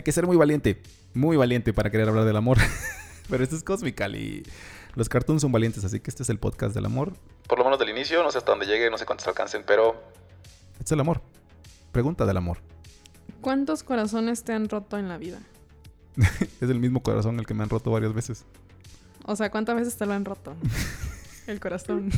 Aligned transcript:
Hay 0.00 0.02
que 0.02 0.12
ser 0.12 0.26
muy 0.26 0.38
valiente, 0.38 0.80
muy 1.12 1.36
valiente 1.36 1.74
para 1.74 1.90
querer 1.90 2.08
hablar 2.08 2.24
del 2.24 2.38
amor. 2.38 2.56
Pero 3.28 3.44
esto 3.44 3.54
es 3.54 3.62
Cosmical 3.62 4.16
y 4.16 4.42
los 4.94 5.10
cartoons 5.10 5.42
son 5.42 5.52
valientes, 5.52 5.84
así 5.84 6.00
que 6.00 6.08
este 6.08 6.22
es 6.22 6.30
el 6.30 6.38
podcast 6.38 6.74
del 6.74 6.86
amor. 6.86 7.12
Por 7.46 7.58
lo 7.58 7.64
menos 7.64 7.78
del 7.78 7.90
inicio, 7.90 8.22
no 8.22 8.30
sé 8.30 8.38
hasta 8.38 8.52
dónde 8.52 8.64
llegue, 8.64 8.90
no 8.90 8.96
sé 8.96 9.04
cuántos 9.04 9.28
alcancen, 9.28 9.62
pero 9.66 10.02
este 10.72 10.84
es 10.84 10.92
el 10.92 11.00
amor. 11.00 11.20
Pregunta 11.92 12.24
del 12.24 12.38
amor. 12.38 12.62
¿Cuántos 13.42 13.82
corazones 13.82 14.42
te 14.42 14.54
han 14.54 14.70
roto 14.70 14.96
en 14.96 15.06
la 15.06 15.18
vida? 15.18 15.38
es 16.16 16.70
el 16.70 16.80
mismo 16.80 17.02
corazón 17.02 17.38
el 17.38 17.44
que 17.44 17.52
me 17.52 17.62
han 17.62 17.68
roto 17.68 17.90
varias 17.90 18.14
veces. 18.14 18.46
O 19.26 19.36
sea, 19.36 19.50
¿cuántas 19.50 19.76
veces 19.76 19.98
te 19.98 20.06
lo 20.06 20.14
han 20.14 20.24
roto? 20.24 20.56
el 21.46 21.60
corazón. 21.60 22.10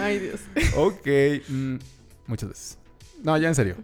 Ay, 0.00 0.20
Dios. 0.20 0.40
Ok, 0.74 1.06
mm, 1.50 1.76
muchas 2.28 2.48
veces. 2.48 2.78
No, 3.22 3.36
ya 3.36 3.48
en 3.48 3.54
serio. 3.54 3.76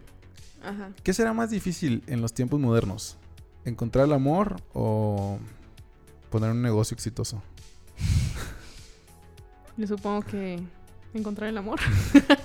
Ajá. 0.63 0.91
¿Qué 1.03 1.13
será 1.13 1.33
más 1.33 1.49
difícil 1.49 2.03
en 2.07 2.21
los 2.21 2.33
tiempos 2.33 2.59
modernos? 2.59 3.17
¿Encontrar 3.65 4.05
el 4.05 4.13
amor 4.13 4.57
o 4.73 5.37
poner 6.29 6.51
un 6.51 6.61
negocio 6.61 6.95
exitoso? 6.95 7.41
Yo 9.77 9.87
supongo 9.87 10.21
que 10.21 10.59
encontrar 11.13 11.49
el 11.49 11.57
amor. 11.57 11.79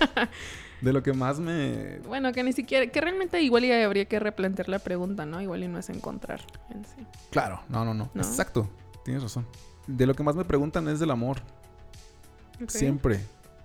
de 0.81 0.93
lo 0.93 1.03
que 1.03 1.13
más 1.13 1.39
me... 1.39 1.99
Bueno, 2.07 2.31
que 2.31 2.43
ni 2.43 2.53
siquiera, 2.53 2.87
que 2.87 3.01
realmente 3.01 3.41
igual 3.41 3.65
ya 3.65 3.83
habría 3.83 4.05
que 4.05 4.19
replantear 4.19 4.69
la 4.69 4.79
pregunta, 4.79 5.25
¿no? 5.25 5.41
Igual 5.41 5.63
y 5.63 5.67
no 5.67 5.79
es 5.79 5.89
encontrar 5.89 6.41
en 6.69 6.85
sí. 6.85 7.05
Claro, 7.31 7.61
no, 7.69 7.83
no, 7.85 7.93
no, 7.93 8.09
Exacto, 8.15 8.69
tienes 9.03 9.23
razón. 9.23 9.45
De 9.87 10.05
lo 10.05 10.13
que 10.13 10.23
más 10.23 10.35
me 10.35 10.45
preguntan 10.45 10.87
es 10.87 10.99
del 10.99 11.11
amor. 11.11 11.41
Siempre, 12.67 13.21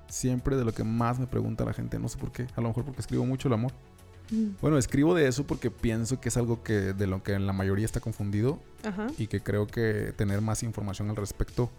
siempre 0.09 0.56
de 0.56 0.65
lo 0.65 0.73
que 0.73 0.84
más 0.84 1.19
me 1.19 1.27
pregunta 1.27 1.65
la 1.65 1.73
gente, 1.73 1.98
no 1.98 2.09
sé 2.09 2.19
por 2.19 2.33
qué, 2.33 2.47
a 2.56 2.61
lo 2.61 2.69
mejor 2.69 2.84
porque 2.84 3.00
escribo 3.00 3.25
mucho 3.25 3.48
el 3.48 3.55
amor. 3.55 3.73
Mm. 4.30 4.50
Bueno, 4.61 4.78
escribo 4.78 5.14
de 5.14 5.28
eso 5.28 5.47
porque 5.47 5.70
pienso 5.70 6.20
que 6.20 6.28
es 6.28 6.36
algo 6.36 6.62
que 6.62 6.92
de 6.92 7.06
lo 7.06 7.22
que 7.22 7.39
la 7.39 7.53
mayoría 7.53 7.84
está 7.84 8.00
confundido 8.00 8.61
y 9.19 9.27
que 9.27 9.41
creo 9.41 9.66
que 9.66 10.12
tener 10.16 10.41
más 10.41 10.62
información 10.62 11.11
al 11.11 11.16
respecto 11.16 11.70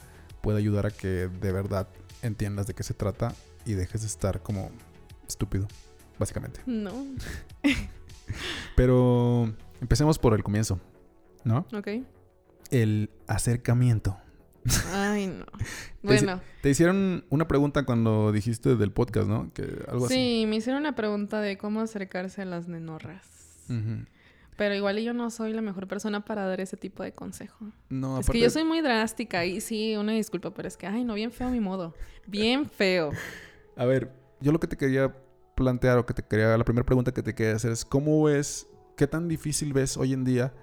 puede 0.42 0.60
ayudar 0.60 0.86
a 0.86 0.92
que 0.92 1.28
de 1.28 1.52
verdad 1.52 1.88
entiendas 2.22 2.68
de 2.68 2.74
qué 2.74 2.84
se 2.84 2.94
trata 2.94 3.34
y 3.66 3.74
dejes 3.74 4.02
de 4.02 4.08
estar 4.08 4.42
como 4.42 4.72
estúpido, 5.28 5.68
básicamente. 6.20 6.62
No. 6.66 6.92
Pero 8.76 9.54
empecemos 9.82 10.20
por 10.20 10.34
el 10.34 10.44
comienzo, 10.44 10.80
¿no? 11.44 11.66
Ok. 11.74 11.90
El 12.72 13.10
acercamiento. 13.28 14.18
Ay, 14.94 15.28
no. 15.28 15.46
Bueno. 16.02 16.40
Te, 16.62 16.70
hicieron 16.70 17.26
una 17.30 17.48
pregunta 17.48 17.84
cuando 17.84 18.32
dijiste 18.32 18.76
del 18.76 18.92
podcast, 18.92 19.28
¿no? 19.28 19.52
Que 19.54 19.64
algo 19.88 20.08
sí, 20.08 20.46
me 20.48 20.58
hicieron 20.58 20.82
una 20.82 20.94
pregunta 20.94 21.42
de 21.42 21.58
cómo 21.58 21.82
acercarse 21.82 22.44
a 22.44 22.46
las 22.46 22.68
nenorras. 22.68 23.28
Pero 24.56 24.76
igual 24.76 25.00
yo 25.00 25.14
no 25.14 25.32
soy 25.32 25.52
la 25.54 25.62
mejor 25.62 25.88
persona 25.88 26.24
para 26.24 26.46
dar 26.46 26.62
ese 26.62 26.78
tipo 26.78 27.02
de 27.02 27.12
consejo. 27.12 27.72
No, 27.90 28.20
Es 28.20 28.30
que 28.30 28.40
yo 28.40 28.52
soy 28.52 28.64
muy 28.64 28.82
drástica 28.82 29.46
y 29.46 29.62
sí, 29.62 29.96
una 29.98 30.14
disculpa, 30.14 30.54
pero 30.54 30.68
es 30.68 30.78
que, 30.78 30.86
ay, 30.86 31.04
no, 31.04 31.16
bien 31.16 31.32
feo 31.32 31.50
mi 31.50 31.60
modo. 31.60 31.96
Bien 32.28 32.70
feo. 32.70 33.10
A 33.76 33.86
ver, 33.86 34.14
yo 34.40 34.52
lo 34.52 34.60
que 34.60 34.68
te 34.68 34.78
quería 34.78 35.14
plantear 35.56 35.98
o 35.98 36.06
que 36.06 36.14
te 36.14 36.22
quería, 36.22 36.56
la 36.56 36.64
primera 36.64 36.86
pregunta 36.86 37.12
que 37.12 37.24
te 37.24 37.34
quería 37.34 37.56
hacer 37.56 37.72
es, 37.72 37.84
¿cómo 37.84 38.24
ves, 38.24 38.68
qué 38.96 39.08
tan 39.08 39.28
difícil 39.28 39.74
ves 39.74 39.98
hoy 39.98 40.14
en 40.14 40.24
día 40.24 40.54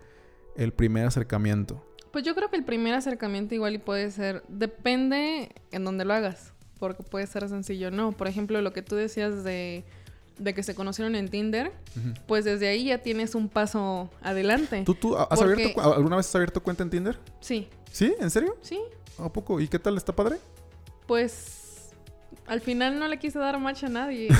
el 0.56 0.72
primer 0.72 1.06
acercamiento? 1.06 1.84
Pues 2.12 2.24
yo 2.24 2.34
creo 2.34 2.50
que 2.50 2.56
el 2.56 2.64
primer 2.64 2.94
acercamiento 2.94 3.54
igual 3.54 3.74
y 3.74 3.78
puede 3.78 4.10
ser, 4.10 4.42
depende 4.48 5.50
en 5.70 5.84
dónde 5.84 6.04
lo 6.04 6.12
hagas, 6.12 6.52
porque 6.78 7.02
puede 7.02 7.26
ser 7.26 7.48
sencillo, 7.48 7.90
no. 7.90 8.12
Por 8.12 8.28
ejemplo, 8.28 8.60
lo 8.60 8.72
que 8.72 8.82
tú 8.82 8.96
decías 8.96 9.44
de, 9.44 9.84
de 10.38 10.54
que 10.54 10.62
se 10.62 10.74
conocieron 10.74 11.14
en 11.14 11.28
Tinder, 11.28 11.72
pues 12.26 12.44
desde 12.44 12.68
ahí 12.68 12.84
ya 12.84 12.98
tienes 12.98 13.34
un 13.34 13.48
paso 13.48 14.10
adelante. 14.20 14.82
¿Tú, 14.84 14.94
tú 14.94 15.16
has 15.16 15.40
abierto, 15.40 15.80
alguna 15.94 16.16
vez 16.16 16.26
has 16.28 16.34
abierto 16.34 16.62
cuenta 16.62 16.82
en 16.82 16.90
Tinder? 16.90 17.18
Sí. 17.40 17.68
¿Sí? 17.90 18.14
¿En 18.20 18.30
serio? 18.30 18.58
Sí. 18.60 18.78
¿A 19.18 19.32
poco? 19.32 19.58
¿Y 19.60 19.68
qué 19.68 19.78
tal? 19.78 19.96
¿Está 19.96 20.14
padre? 20.14 20.36
Pues 21.06 21.92
al 22.46 22.60
final 22.60 22.98
no 22.98 23.08
le 23.08 23.18
quise 23.18 23.38
dar 23.38 23.58
match 23.58 23.84
a 23.84 23.88
nadie. 23.88 24.28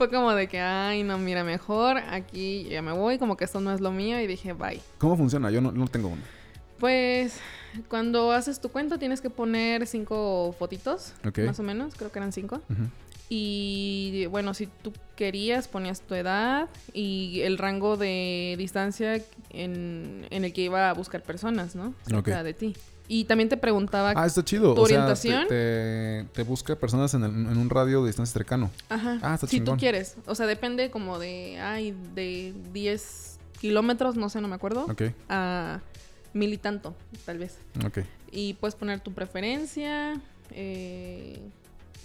Fue 0.00 0.08
como 0.08 0.32
de 0.32 0.46
que, 0.46 0.58
ay, 0.58 1.02
no, 1.02 1.18
mira, 1.18 1.44
mejor 1.44 1.98
aquí 1.98 2.66
ya 2.70 2.80
me 2.80 2.90
voy, 2.90 3.18
como 3.18 3.36
que 3.36 3.44
esto 3.44 3.60
no 3.60 3.70
es 3.70 3.82
lo 3.82 3.90
mío 3.90 4.18
y 4.18 4.26
dije, 4.26 4.54
bye. 4.54 4.80
¿Cómo 4.96 5.14
funciona? 5.14 5.50
Yo 5.50 5.60
no, 5.60 5.86
tengo 5.88 6.08
uno. 6.08 6.22
Pues 6.78 7.38
cuando 7.86 8.32
haces 8.32 8.62
tu 8.62 8.70
cuenta 8.70 8.96
tienes 8.96 9.20
que 9.20 9.28
poner 9.28 9.86
cinco 9.86 10.56
fotitos, 10.58 11.12
más 11.44 11.60
o 11.60 11.62
menos, 11.62 11.94
creo 11.96 12.10
que 12.10 12.18
eran 12.18 12.32
cinco. 12.32 12.62
Y 13.28 14.24
bueno, 14.30 14.54
si 14.54 14.68
tú 14.68 14.94
querías, 15.16 15.68
ponías 15.68 16.00
tu 16.00 16.14
edad 16.14 16.70
y 16.94 17.42
el 17.42 17.58
rango 17.58 17.98
de 17.98 18.54
distancia 18.56 19.22
en, 19.50 20.26
el 20.30 20.50
que 20.54 20.62
iba 20.62 20.88
a 20.88 20.94
buscar 20.94 21.22
personas, 21.22 21.76
¿no? 21.76 21.92
Cerca 22.06 22.42
de 22.42 22.54
ti. 22.54 22.74
Y 23.12 23.24
también 23.24 23.48
te 23.48 23.56
preguntaba 23.56 24.12
ah, 24.14 24.24
está 24.24 24.44
chido. 24.44 24.72
tu 24.72 24.82
orientación. 24.82 25.48
te, 25.48 26.42
busca 26.46 26.76
personas 26.76 27.12
en, 27.12 27.24
un 27.24 27.68
radio 27.68 28.02
de 28.02 28.06
distancia 28.06 28.32
cercano. 28.32 28.70
Ajá. 28.88 29.18
Ah, 29.20 29.34
está 29.34 29.48
Si 29.48 29.60
tú 29.60 29.76
quieres. 29.76 30.14
O 30.26 30.36
sea, 30.36 30.46
depende 30.46 30.92
como 30.92 31.18
de, 31.18 31.58
ay, 31.58 31.92
de 32.14 32.54
10 32.72 33.38
kilómetros, 33.60 34.14
no 34.14 34.28
sé, 34.28 34.40
no 34.40 34.46
me 34.46 34.54
acuerdo. 34.54 34.84
Ok. 34.84 35.02
A 35.28 35.80
mil 36.34 36.52
y 36.52 36.56
tanto, 36.56 36.94
tal 37.26 37.38
vez. 37.38 37.58
Ok. 37.84 37.98
Y 38.30 38.54
puedes 38.54 38.76
poner 38.76 39.00
tu 39.00 39.12
preferencia 39.12 40.14
eh, 40.52 41.40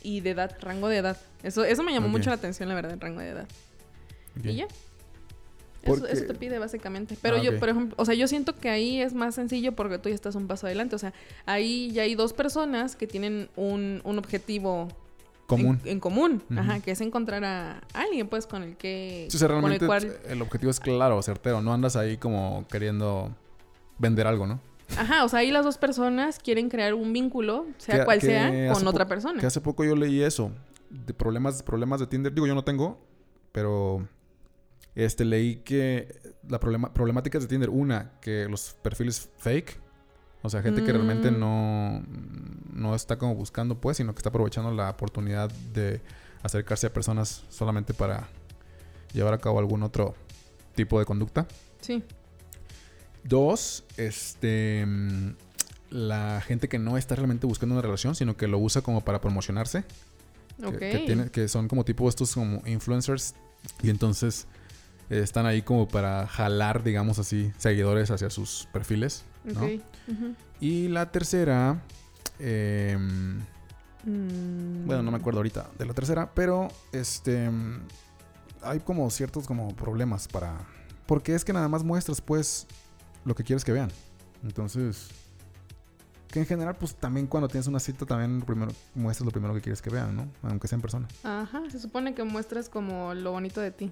y 0.01 0.21
de 0.21 0.31
edad, 0.31 0.57
rango 0.59 0.87
de 0.87 0.97
edad. 0.97 1.17
Eso, 1.43 1.63
eso 1.65 1.83
me 1.83 1.93
llamó 1.93 2.07
mucho 2.07 2.31
la 2.31 2.37
atención, 2.37 2.67
la 2.67 2.73
verdad, 2.73 2.93
el 2.93 2.99
rango 2.99 3.19
de 3.19 3.29
edad. 3.29 3.47
Y 4.43 4.55
ya. 4.55 4.67
Eso, 5.85 6.25
te 6.25 6.33
pide 6.33 6.59
básicamente. 6.59 7.17
Pero 7.21 7.37
ah, 7.37 7.43
yo, 7.43 7.59
por 7.59 7.69
ejemplo, 7.69 7.95
o 7.97 8.05
sea, 8.05 8.15
yo 8.15 8.27
siento 8.27 8.55
que 8.55 8.69
ahí 8.69 9.01
es 9.01 9.13
más 9.13 9.35
sencillo 9.35 9.73
porque 9.73 9.99
tú 9.99 10.09
ya 10.09 10.15
estás 10.15 10.35
un 10.35 10.47
paso 10.47 10.65
adelante. 10.67 10.95
O 10.95 10.99
sea, 10.99 11.13
ahí 11.45 11.91
ya 11.91 12.03
hay 12.03 12.15
dos 12.15 12.33
personas 12.33 12.95
que 12.95 13.07
tienen 13.07 13.49
un, 13.55 14.01
objetivo 14.03 14.87
común. 15.45 15.79
En, 15.85 15.99
común, 15.99 16.43
ajá, 16.57 16.79
que 16.79 16.91
es 16.91 17.01
encontrar 17.01 17.43
a 17.43 17.81
alguien, 17.93 18.27
pues, 18.27 18.47
con 18.47 18.63
el 18.63 18.75
que... 18.77 19.27
Sí, 19.29 19.37
o 19.37 19.39
sea, 19.39 19.47
realmente 19.47 19.85
el, 20.27 20.41
objetivo 20.41 20.71
es 20.71 20.79
claro, 20.79 21.21
certero. 21.21 21.61
No 21.61 21.73
andas 21.73 21.95
ahí 21.95 22.17
como 22.17 22.65
queriendo 22.69 23.31
vender 23.99 24.27
algo, 24.27 24.47
¿no? 24.47 24.59
Ajá, 24.97 25.23
o 25.23 25.29
sea, 25.29 25.39
ahí 25.39 25.51
las 25.51 25.65
dos 25.65 25.77
personas 25.77 26.39
quieren 26.39 26.69
crear 26.69 26.93
un 26.93 27.11
vínculo, 27.11 27.65
sea 27.77 28.05
cual 28.05 28.21
sea, 28.21 28.73
con 28.73 28.87
otra 28.87 29.07
persona. 29.07 29.39
Que 29.39 29.47
hace 29.47 29.61
poco 29.61 29.83
yo 29.83 29.95
leí 29.95 30.21
eso, 30.21 30.51
de 30.89 31.13
problemas, 31.13 31.63
problemas 31.63 31.99
de 31.99 32.07
Tinder. 32.07 32.33
Digo, 32.33 32.47
yo 32.47 32.55
no 32.55 32.63
tengo, 32.63 32.99
pero 33.51 34.07
este, 34.95 35.25
leí 35.25 35.57
que 35.57 36.33
la 36.47 36.59
problema, 36.59 36.93
problemática 36.93 37.39
de 37.39 37.47
Tinder, 37.47 37.69
una, 37.69 38.11
que 38.21 38.47
los 38.49 38.75
perfiles 38.81 39.29
fake, 39.37 39.77
o 40.41 40.49
sea, 40.49 40.61
gente 40.61 40.83
que 40.83 40.91
realmente 40.91 41.31
mm. 41.31 41.39
no, 41.39 42.03
no 42.71 42.95
está 42.95 43.17
como 43.17 43.35
buscando, 43.35 43.79
pues, 43.79 43.97
sino 43.97 44.13
que 44.13 44.19
está 44.19 44.29
aprovechando 44.29 44.71
la 44.71 44.91
oportunidad 44.91 45.49
de 45.73 46.01
acercarse 46.43 46.87
a 46.87 46.93
personas 46.93 47.43
solamente 47.49 47.93
para 47.93 48.27
llevar 49.11 49.33
a 49.33 49.39
cabo 49.39 49.57
algún 49.57 49.81
otro 49.81 50.13
tipo 50.75 50.99
de 50.99 51.05
conducta. 51.05 51.47
Sí. 51.81 52.03
Dos, 53.23 53.83
este, 53.97 54.85
la 55.89 56.41
gente 56.41 56.69
que 56.69 56.77
no 56.77 56.97
está 56.97 57.15
realmente 57.15 57.47
buscando 57.47 57.73
una 57.73 57.81
relación, 57.81 58.13
sino 58.13 58.37
que 58.37 58.47
lo 58.47 58.59
usa 58.59 58.81
como 58.83 59.01
para 59.01 59.19
promocionarse. 59.19 59.83
Que, 60.79 61.03
tiene, 61.05 61.29
que 61.31 61.47
son 61.47 61.67
como 61.67 61.83
tipo 61.83 62.07
estos 62.07 62.33
como 62.33 62.61
influencers. 62.65 63.33
Y 63.81 63.89
entonces 63.89 64.47
están 65.09 65.45
ahí 65.45 65.61
como 65.61 65.87
para 65.87 66.27
jalar, 66.27 66.83
digamos 66.83 67.19
así, 67.19 67.51
seguidores 67.57 68.11
hacia 68.11 68.29
sus 68.29 68.67
perfiles. 68.71 69.23
¿no? 69.43 69.67
Y 70.59 70.87
la 70.87 71.11
tercera, 71.11 71.81
em, 72.39 73.39
mm. 74.03 74.85
bueno, 74.85 75.03
no 75.03 75.11
me 75.11 75.17
acuerdo 75.17 75.39
ahorita 75.39 75.69
de 75.77 75.85
la 75.85 75.93
tercera, 75.93 76.31
pero 76.33 76.69
este, 76.91 77.49
hay 78.61 78.79
como 78.79 79.09
ciertos 79.09 79.47
como 79.47 79.75
problemas 79.75 80.27
para, 80.27 80.55
porque 81.05 81.35
es 81.35 81.45
que 81.45 81.53
nada 81.53 81.67
más 81.67 81.83
muestras 81.83 82.21
pues 82.21 82.67
lo 83.25 83.35
que 83.35 83.43
quieres 83.43 83.63
que 83.63 83.71
vean. 83.71 83.91
Entonces, 84.43 85.09
que 86.35 86.39
en 86.39 86.45
general, 86.45 86.75
pues 86.75 86.95
también 86.95 87.27
cuando 87.27 87.47
tienes 87.47 87.67
una 87.67 87.79
cita, 87.79 88.05
también 88.05 88.41
primero, 88.41 88.71
muestras 88.93 89.25
lo 89.25 89.31
primero 89.31 89.53
que 89.53 89.61
quieres 89.61 89.81
que 89.81 89.89
vean, 89.89 90.15
¿no? 90.15 90.27
Aunque 90.43 90.67
sea 90.67 90.75
en 90.75 90.81
persona. 90.81 91.07
Ajá, 91.23 91.63
se 91.69 91.79
supone 91.79 92.13
que 92.13 92.23
muestras 92.23 92.69
como 92.69 93.13
lo 93.13 93.31
bonito 93.31 93.61
de 93.61 93.71
ti. 93.71 93.91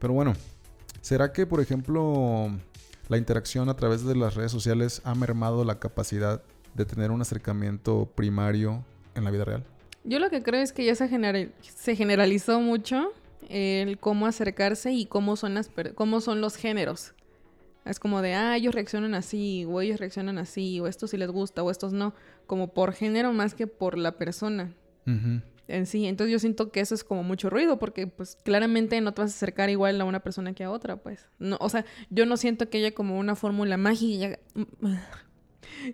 Pero 0.00 0.14
bueno, 0.14 0.32
¿será 1.02 1.32
que, 1.32 1.46
por 1.46 1.60
ejemplo, 1.60 2.50
la 3.08 3.18
interacción 3.18 3.68
a 3.68 3.76
través 3.76 4.04
de 4.04 4.16
las 4.16 4.34
redes 4.34 4.50
sociales 4.50 5.02
ha 5.04 5.14
mermado 5.14 5.64
la 5.64 5.78
capacidad 5.78 6.42
de 6.74 6.84
tener 6.84 7.10
un 7.10 7.20
acercamiento 7.20 8.10
primario 8.14 8.84
en 9.14 9.24
la 9.24 9.30
vida 9.30 9.44
real? 9.44 9.64
Yo 10.02 10.18
lo 10.18 10.30
que 10.30 10.42
creo 10.42 10.62
es 10.62 10.72
que 10.72 10.84
ya 10.84 10.94
se, 10.94 11.50
se 11.60 11.96
generalizó 11.96 12.60
mucho 12.60 13.12
el 13.48 13.98
cómo 13.98 14.26
acercarse 14.26 14.92
y 14.92 15.04
cómo 15.06 15.36
son, 15.36 15.54
las 15.54 15.70
cómo 15.94 16.20
son 16.20 16.40
los 16.40 16.56
géneros. 16.56 17.12
Es 17.84 17.98
como 17.98 18.22
de, 18.22 18.34
ah, 18.34 18.56
ellos 18.56 18.74
reaccionan 18.74 19.14
así, 19.14 19.66
o 19.68 19.80
ellos 19.80 20.00
reaccionan 20.00 20.38
así, 20.38 20.80
o 20.80 20.86
esto 20.86 21.06
sí 21.06 21.16
les 21.16 21.30
gusta, 21.30 21.62
o 21.62 21.70
estos 21.70 21.92
no, 21.92 22.14
como 22.46 22.72
por 22.72 22.92
género 22.92 23.32
más 23.32 23.54
que 23.54 23.66
por 23.66 23.98
la 23.98 24.12
persona. 24.12 24.72
En 25.70 25.86
sí. 25.86 26.06
Entonces 26.06 26.32
yo 26.32 26.38
siento 26.38 26.70
que 26.70 26.80
eso 26.80 26.94
es 26.94 27.04
como 27.04 27.22
mucho 27.22 27.50
ruido 27.50 27.78
porque 27.78 28.06
pues 28.06 28.36
claramente 28.44 29.00
no 29.00 29.12
te 29.12 29.22
vas 29.22 29.32
a 29.32 29.34
acercar 29.34 29.70
igual 29.70 30.00
a 30.00 30.04
una 30.04 30.20
persona 30.20 30.52
que 30.52 30.64
a 30.64 30.70
otra, 30.70 30.96
pues. 30.96 31.26
No, 31.38 31.56
o 31.60 31.68
sea, 31.68 31.84
yo 32.10 32.26
no 32.26 32.36
siento 32.36 32.68
que 32.68 32.78
haya 32.78 32.92
como 32.92 33.18
una 33.18 33.34
fórmula 33.36 33.76
mágica. 33.76 34.38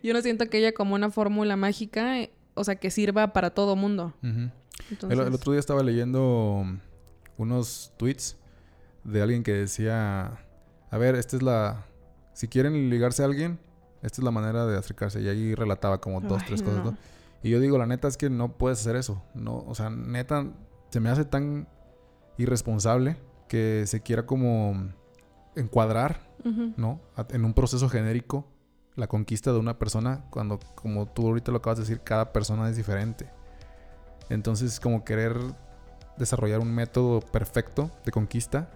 Yo 0.03 0.13
no 0.15 0.21
siento 0.21 0.49
que 0.49 0.57
haya 0.57 0.73
como 0.73 0.97
una 0.97 1.11
fórmula 1.11 1.55
mágica, 1.55 2.17
o 2.55 2.65
sea, 2.65 2.75
que 2.77 2.91
sirva 2.91 3.33
para 3.33 3.51
todo 3.51 3.77
mundo. 3.77 4.15
el, 4.23 5.21
otro 5.21 5.53
día 5.53 5.61
estaba 5.61 5.83
leyendo 5.85 6.65
unos 7.37 7.93
tweets 7.97 8.37
de 9.05 9.23
alguien 9.23 9.45
que 9.45 9.53
decía, 9.53 10.39
a 10.91 10.99
ver, 10.99 11.15
esta 11.15 11.37
es 11.37 11.43
la... 11.43 11.85
Si 12.33 12.49
quieren 12.49 12.91
ligarse 12.91 13.23
a 13.23 13.27
alguien, 13.27 13.61
esta 14.03 14.21
es 14.21 14.25
la 14.25 14.31
manera 14.31 14.67
de 14.67 14.77
acercarse. 14.77 15.21
Y 15.21 15.29
ahí 15.29 15.55
relataba 15.55 16.01
como 16.01 16.21
dos, 16.21 16.45
tres 16.45 16.63
cosas. 16.63 16.95
Y 17.43 17.51
yo 17.51 17.61
digo, 17.61 17.79
la 17.79 17.87
neta 17.87 18.09
es 18.09 18.17
que 18.17 18.31
no 18.31 18.57
puedes 18.57 18.81
hacer 18.81 18.97
eso. 18.97 19.23
No, 19.35 19.65
o 19.67 19.75
sea, 19.75 19.91
neta, 19.91 20.47
se 20.91 21.01
me 21.01 21.11
hace 21.11 21.25
tan 21.25 21.69
irresponsable 22.39 23.17
que 23.49 23.85
se 23.87 24.01
quiera 24.01 24.27
como 24.27 24.91
encuadrar, 25.55 26.21
¿no? 26.77 27.01
En 27.31 27.45
un 27.45 27.55
proceso 27.55 27.89
genérico 27.89 28.47
la 28.95 29.07
conquista 29.09 29.53
de 29.53 29.59
una 29.59 29.79
persona 29.79 30.25
cuando, 30.31 30.59
como 30.75 31.07
tú 31.07 31.27
ahorita 31.27 31.53
lo 31.53 31.59
acabas 31.59 31.79
de 31.79 31.85
decir, 31.85 32.01
cada 32.01 32.33
persona 32.33 32.69
es 32.69 32.77
diferente. 32.77 33.29
Entonces, 34.29 34.81
como 34.81 35.05
querer 35.05 35.37
desarrollar 36.17 36.61
un 36.61 36.75
método 36.75 37.21
perfecto 37.21 37.91
de 38.07 38.11
conquista 38.11 38.71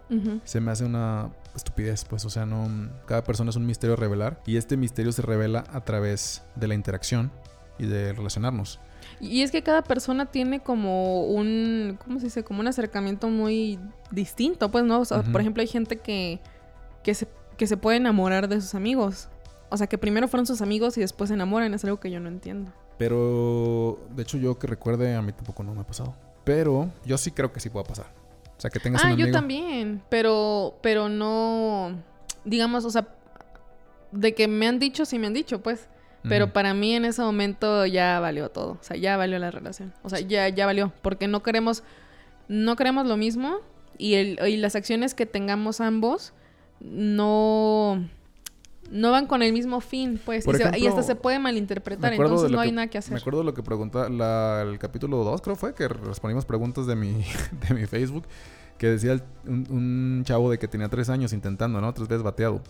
se 0.44 0.60
me 0.60 0.70
hace 0.70 0.84
una 0.84 1.30
estupidez, 1.56 2.04
pues, 2.04 2.24
o 2.26 2.30
sea, 2.30 2.44
no 2.44 2.68
cada 3.06 3.24
persona 3.24 3.50
es 3.50 3.56
un 3.56 3.66
misterio 3.66 3.94
a 3.94 3.96
revelar 3.96 4.42
y 4.46 4.56
este 4.56 4.76
misterio 4.76 5.10
se 5.10 5.22
revela 5.22 5.64
a 5.72 5.80
través 5.82 6.44
de 6.54 6.68
la 6.68 6.74
interacción 6.74 7.32
y 7.80 7.86
de 7.86 8.12
relacionarnos. 8.12 8.78
Y 9.20 9.42
es 9.42 9.50
que 9.50 9.62
cada 9.62 9.82
persona 9.82 10.26
tiene 10.26 10.60
como 10.60 11.24
un, 11.24 11.98
¿cómo 12.04 12.18
se 12.20 12.26
dice? 12.26 12.44
Como 12.44 12.60
un 12.60 12.68
acercamiento 12.68 13.28
muy 13.28 13.78
distinto, 14.10 14.70
pues, 14.70 14.84
¿no? 14.84 15.00
O 15.00 15.04
sea, 15.04 15.22
por 15.22 15.40
ejemplo, 15.40 15.62
hay 15.62 15.66
gente 15.66 15.96
que, 15.96 16.40
que, 17.02 17.14
se, 17.14 17.26
que 17.56 17.66
se 17.66 17.76
puede 17.76 17.96
enamorar 17.96 18.48
de 18.48 18.60
sus 18.60 18.74
amigos. 18.74 19.28
O 19.70 19.76
sea, 19.76 19.86
que 19.86 19.98
primero 19.98 20.28
fueron 20.28 20.46
sus 20.46 20.62
amigos 20.62 20.96
y 20.98 21.00
después 21.00 21.28
se 21.28 21.34
enamoran. 21.34 21.72
Es 21.74 21.84
algo 21.84 22.00
que 22.00 22.10
yo 22.10 22.20
no 22.20 22.28
entiendo. 22.28 22.72
Pero, 22.98 23.98
de 24.14 24.22
hecho, 24.22 24.36
yo 24.36 24.58
que 24.58 24.66
recuerde, 24.66 25.14
a 25.14 25.22
mí 25.22 25.32
tampoco 25.32 25.62
no 25.62 25.74
me 25.74 25.80
ha 25.80 25.86
pasado. 25.86 26.14
Pero 26.44 26.90
yo 27.04 27.16
sí 27.16 27.30
creo 27.30 27.52
que 27.52 27.60
sí 27.60 27.70
puede 27.70 27.86
pasar. 27.86 28.06
O 28.56 28.60
sea, 28.60 28.70
que 28.70 28.80
tengas 28.80 29.04
ah, 29.04 29.14
yo 29.14 29.30
también. 29.30 30.02
Pero, 30.10 30.78
pero 30.82 31.08
no... 31.08 31.94
Digamos, 32.44 32.84
o 32.84 32.90
sea... 32.90 33.08
De 34.12 34.34
que 34.34 34.48
me 34.48 34.66
han 34.66 34.78
dicho, 34.78 35.04
sí 35.04 35.18
me 35.18 35.28
han 35.28 35.34
dicho, 35.34 35.62
pues. 35.62 35.88
Pero 36.22 36.52
para 36.52 36.74
mí 36.74 36.94
en 36.94 37.04
ese 37.04 37.22
momento 37.22 37.86
ya 37.86 38.20
valió 38.20 38.50
todo. 38.50 38.72
O 38.72 38.82
sea, 38.82 38.96
ya 38.96 39.16
valió 39.16 39.38
la 39.38 39.50
relación. 39.50 39.94
O 40.02 40.10
sea, 40.10 40.20
ya, 40.20 40.48
ya 40.48 40.66
valió. 40.66 40.92
Porque 41.02 41.28
no 41.28 41.42
queremos... 41.42 41.82
No 42.48 42.76
queremos 42.76 43.06
lo 43.06 43.16
mismo. 43.16 43.58
Y, 43.96 44.14
el, 44.14 44.38
y 44.46 44.56
las 44.56 44.76
acciones 44.76 45.14
que 45.14 45.26
tengamos 45.26 45.80
ambos... 45.80 46.32
No 46.80 48.02
no 48.90 49.12
van 49.12 49.26
con 49.26 49.42
el 49.42 49.52
mismo 49.52 49.80
fin, 49.80 50.20
pues. 50.24 50.44
Y, 50.76 50.86
hasta 50.86 51.02
se 51.02 51.14
puede 51.14 51.38
malinterpretar, 51.38 52.12
entonces 52.12 52.50
no 52.50 52.60
hay 52.60 52.72
nada 52.72 52.88
que 52.88 52.98
hacer. 52.98 53.12
Me 53.12 53.20
acuerdo 53.20 53.44
lo 53.44 53.54
que 53.54 53.62
preguntaba 53.62 54.62
el 54.62 54.78
capítulo 54.78 55.18
2, 55.24 55.40
creo 55.42 55.56
fue, 55.56 55.74
que 55.74 55.88
respondimos 55.88 56.44
preguntas 56.44 56.86
de 56.86 56.96
mi, 56.96 57.24
de 57.68 57.74
mi 57.74 57.86
Facebook, 57.86 58.24
que 58.78 58.88
decía 58.88 59.22
un, 59.46 60.22
chavo 60.24 60.50
de 60.50 60.58
que 60.58 60.68
tenía 60.68 60.88
tres 60.88 61.08
años 61.08 61.32
intentando, 61.32 61.80
¿no? 61.80 61.92
Tres 61.94 62.08
veces 62.08 62.22
bateado. 62.22 62.60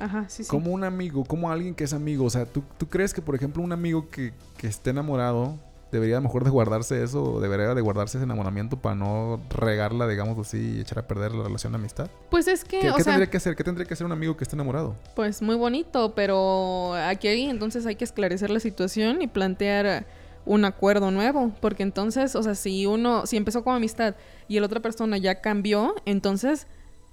Ajá, 0.00 0.24
sí, 0.28 0.44
sí. 0.44 0.50
Como 0.50 0.72
un 0.72 0.84
amigo, 0.84 1.24
como 1.24 1.50
alguien 1.50 1.74
que 1.74 1.84
es 1.84 1.92
amigo. 1.92 2.24
O 2.24 2.30
sea, 2.30 2.46
¿tú, 2.46 2.62
tú 2.78 2.88
crees 2.88 3.12
que, 3.12 3.22
por 3.22 3.34
ejemplo, 3.34 3.62
un 3.62 3.72
amigo 3.72 4.08
que, 4.10 4.32
que 4.56 4.66
esté 4.66 4.90
enamorado 4.90 5.58
debería 5.90 6.16
a 6.16 6.20
lo 6.20 6.24
mejor 6.24 6.44
de 6.44 6.50
guardarse 6.50 7.02
eso, 7.02 7.40
debería 7.40 7.74
de 7.74 7.80
guardarse 7.80 8.18
ese 8.18 8.24
enamoramiento 8.24 8.76
para 8.76 8.94
no 8.94 9.40
regarla, 9.50 10.06
digamos 10.06 10.38
así, 10.38 10.76
y 10.76 10.80
echar 10.80 11.00
a 11.00 11.06
perder 11.06 11.32
la 11.32 11.44
relación 11.44 11.72
de 11.72 11.78
amistad. 11.78 12.10
Pues 12.30 12.48
es 12.48 12.64
que, 12.64 12.80
¿Qué, 12.80 12.92
tendría 13.02 13.28
que 13.28 13.36
hacer? 13.36 13.56
¿Qué 13.56 13.64
tendría 13.64 13.86
que 13.86 13.94
hacer 13.94 14.06
un 14.06 14.12
amigo 14.12 14.36
que 14.36 14.44
esté 14.44 14.56
enamorado? 14.56 14.96
Pues 15.16 15.42
muy 15.42 15.56
bonito, 15.56 16.14
pero 16.14 16.94
aquí 16.94 17.28
entonces 17.28 17.86
hay 17.86 17.96
que 17.96 18.04
esclarecer 18.04 18.50
la 18.50 18.60
situación 18.60 19.22
y 19.22 19.26
plantear 19.26 20.06
un 20.46 20.64
acuerdo 20.64 21.10
nuevo, 21.10 21.52
porque 21.60 21.82
entonces, 21.82 22.34
o 22.34 22.42
sea, 22.42 22.54
si 22.54 22.86
uno, 22.86 23.26
si 23.26 23.36
empezó 23.36 23.62
con 23.62 23.74
amistad 23.74 24.14
y 24.48 24.58
la 24.60 24.66
otra 24.66 24.80
persona 24.80 25.18
ya 25.18 25.40
cambió, 25.40 25.94
entonces 26.06 26.66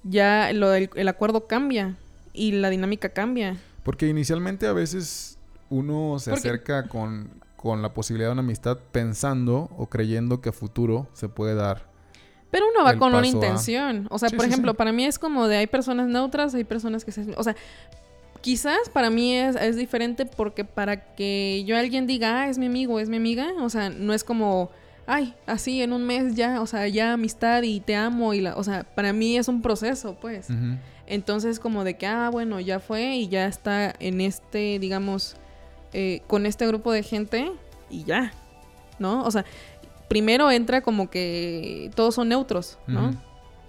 ya 0.04 0.54
lo, 0.54 0.74
el, 0.74 0.90
el 0.96 1.08
acuerdo 1.08 1.48
cambia 1.48 1.98
y 2.38 2.52
la 2.54 2.70
dinámica 2.70 3.10
cambia. 3.10 3.58
Porque 3.84 4.08
inicialmente 4.08 4.68
a 4.68 4.74
veces 4.74 5.40
uno 5.70 6.20
se 6.20 6.32
acerca 6.32 6.88
con 6.88 7.42
con 7.58 7.82
la 7.82 7.94
posibilidad 7.94 8.30
de 8.30 8.34
una 8.34 8.44
amistad 8.44 8.78
pensando 8.92 9.70
o 9.78 9.88
creyendo 9.88 10.40
que 10.40 10.50
a 10.50 10.52
futuro 10.54 11.10
se 11.12 11.28
puede 11.28 11.56
dar. 11.56 11.90
Pero 12.50 12.66
uno 12.74 12.86
va 12.86 12.96
con 12.98 13.14
una 13.14 13.28
intención. 13.28 14.08
O 14.10 14.20
sea, 14.20 14.30
por 14.30 14.46
ejemplo, 14.46 14.76
para 14.76 14.94
mí 14.94 15.04
es 15.04 15.20
como 15.20 15.50
de 15.50 15.58
hay 15.58 15.68
personas 15.68 16.08
neutras, 16.08 16.56
hay 16.56 16.64
personas 16.64 17.04
que 17.04 17.12
se... 17.12 17.34
O 17.36 17.44
sea, 17.44 17.58
quizás 18.40 18.90
para 18.94 19.10
mí 19.10 19.36
es, 19.36 19.58
es 19.58 19.76
diferente 19.76 20.26
porque 20.26 20.64
para 20.64 21.14
que 21.16 21.66
yo 21.66 21.76
alguien 21.76 22.08
diga, 22.08 22.44
ah, 22.44 22.50
es 22.50 22.58
mi 22.58 22.68
amigo, 22.68 23.02
es 23.02 23.10
mi 23.10 23.18
amiga, 23.18 23.52
o 23.60 23.70
sea, 23.70 23.90
no 23.90 24.14
es 24.14 24.24
como, 24.24 24.70
ay, 25.06 25.34
así 25.46 25.82
en 25.82 25.92
un 25.92 26.06
mes 26.06 26.36
ya, 26.36 26.62
o 26.62 26.68
sea, 26.68 26.88
ya 26.88 27.14
amistad 27.14 27.64
y 27.64 27.82
te 27.82 27.96
amo 27.96 28.34
y 28.34 28.40
la... 28.40 28.56
O 28.56 28.64
sea, 28.64 28.84
para 28.84 29.12
mí 29.12 29.36
es 29.36 29.50
un 29.50 29.62
proceso, 29.62 30.16
pues. 30.22 30.48
Entonces, 31.08 31.60
como 31.60 31.84
de 31.84 31.98
que, 31.98 32.06
ah, 32.06 32.30
bueno, 32.30 32.60
ya 32.60 32.80
fue 32.80 33.16
y 33.16 33.28
ya 33.28 33.48
está 33.48 33.94
en 34.00 34.22
este, 34.22 34.78
digamos 34.80 35.36
eh, 35.94 36.22
con 36.28 36.46
este 36.46 36.68
grupo 36.68 36.92
de 36.92 37.02
gente 37.02 37.52
y 37.90 38.04
ya, 38.04 38.34
¿no? 39.00 39.24
O 39.24 39.32
sea, 39.32 39.46
primero 40.10 40.52
entra 40.52 40.82
como 40.82 41.10
que 41.10 41.92
todos 41.96 42.16
son 42.16 42.30
neutros, 42.30 42.78
¿no? 42.88 43.12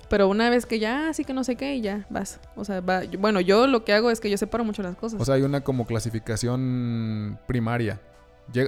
Pero 0.09 0.29
una 0.29 0.51
vez 0.51 0.67
que 0.67 0.79
ya, 0.79 1.11
así 1.11 1.25
que 1.25 1.33
no 1.33 1.45
sé 1.45 1.57
qué, 1.57 1.77
y 1.77 1.81
ya 1.83 2.07
vas. 2.09 2.41
O 2.57 2.65
sea, 2.65 2.81
va, 2.81 3.03
bueno, 3.19 3.41
yo 3.41 3.67
lo 3.67 3.85
que 3.85 3.93
hago 3.93 4.11
es 4.11 4.21
que 4.21 4.31
yo 4.31 4.39
separo 4.39 4.65
mucho 4.65 4.83
las 4.83 4.97
cosas. 4.97 5.21
O 5.21 5.25
sea, 5.25 5.35
hay 5.35 5.43
una 5.43 5.63
como 5.63 5.87
clasificación 5.87 7.39
primaria. 7.47 8.01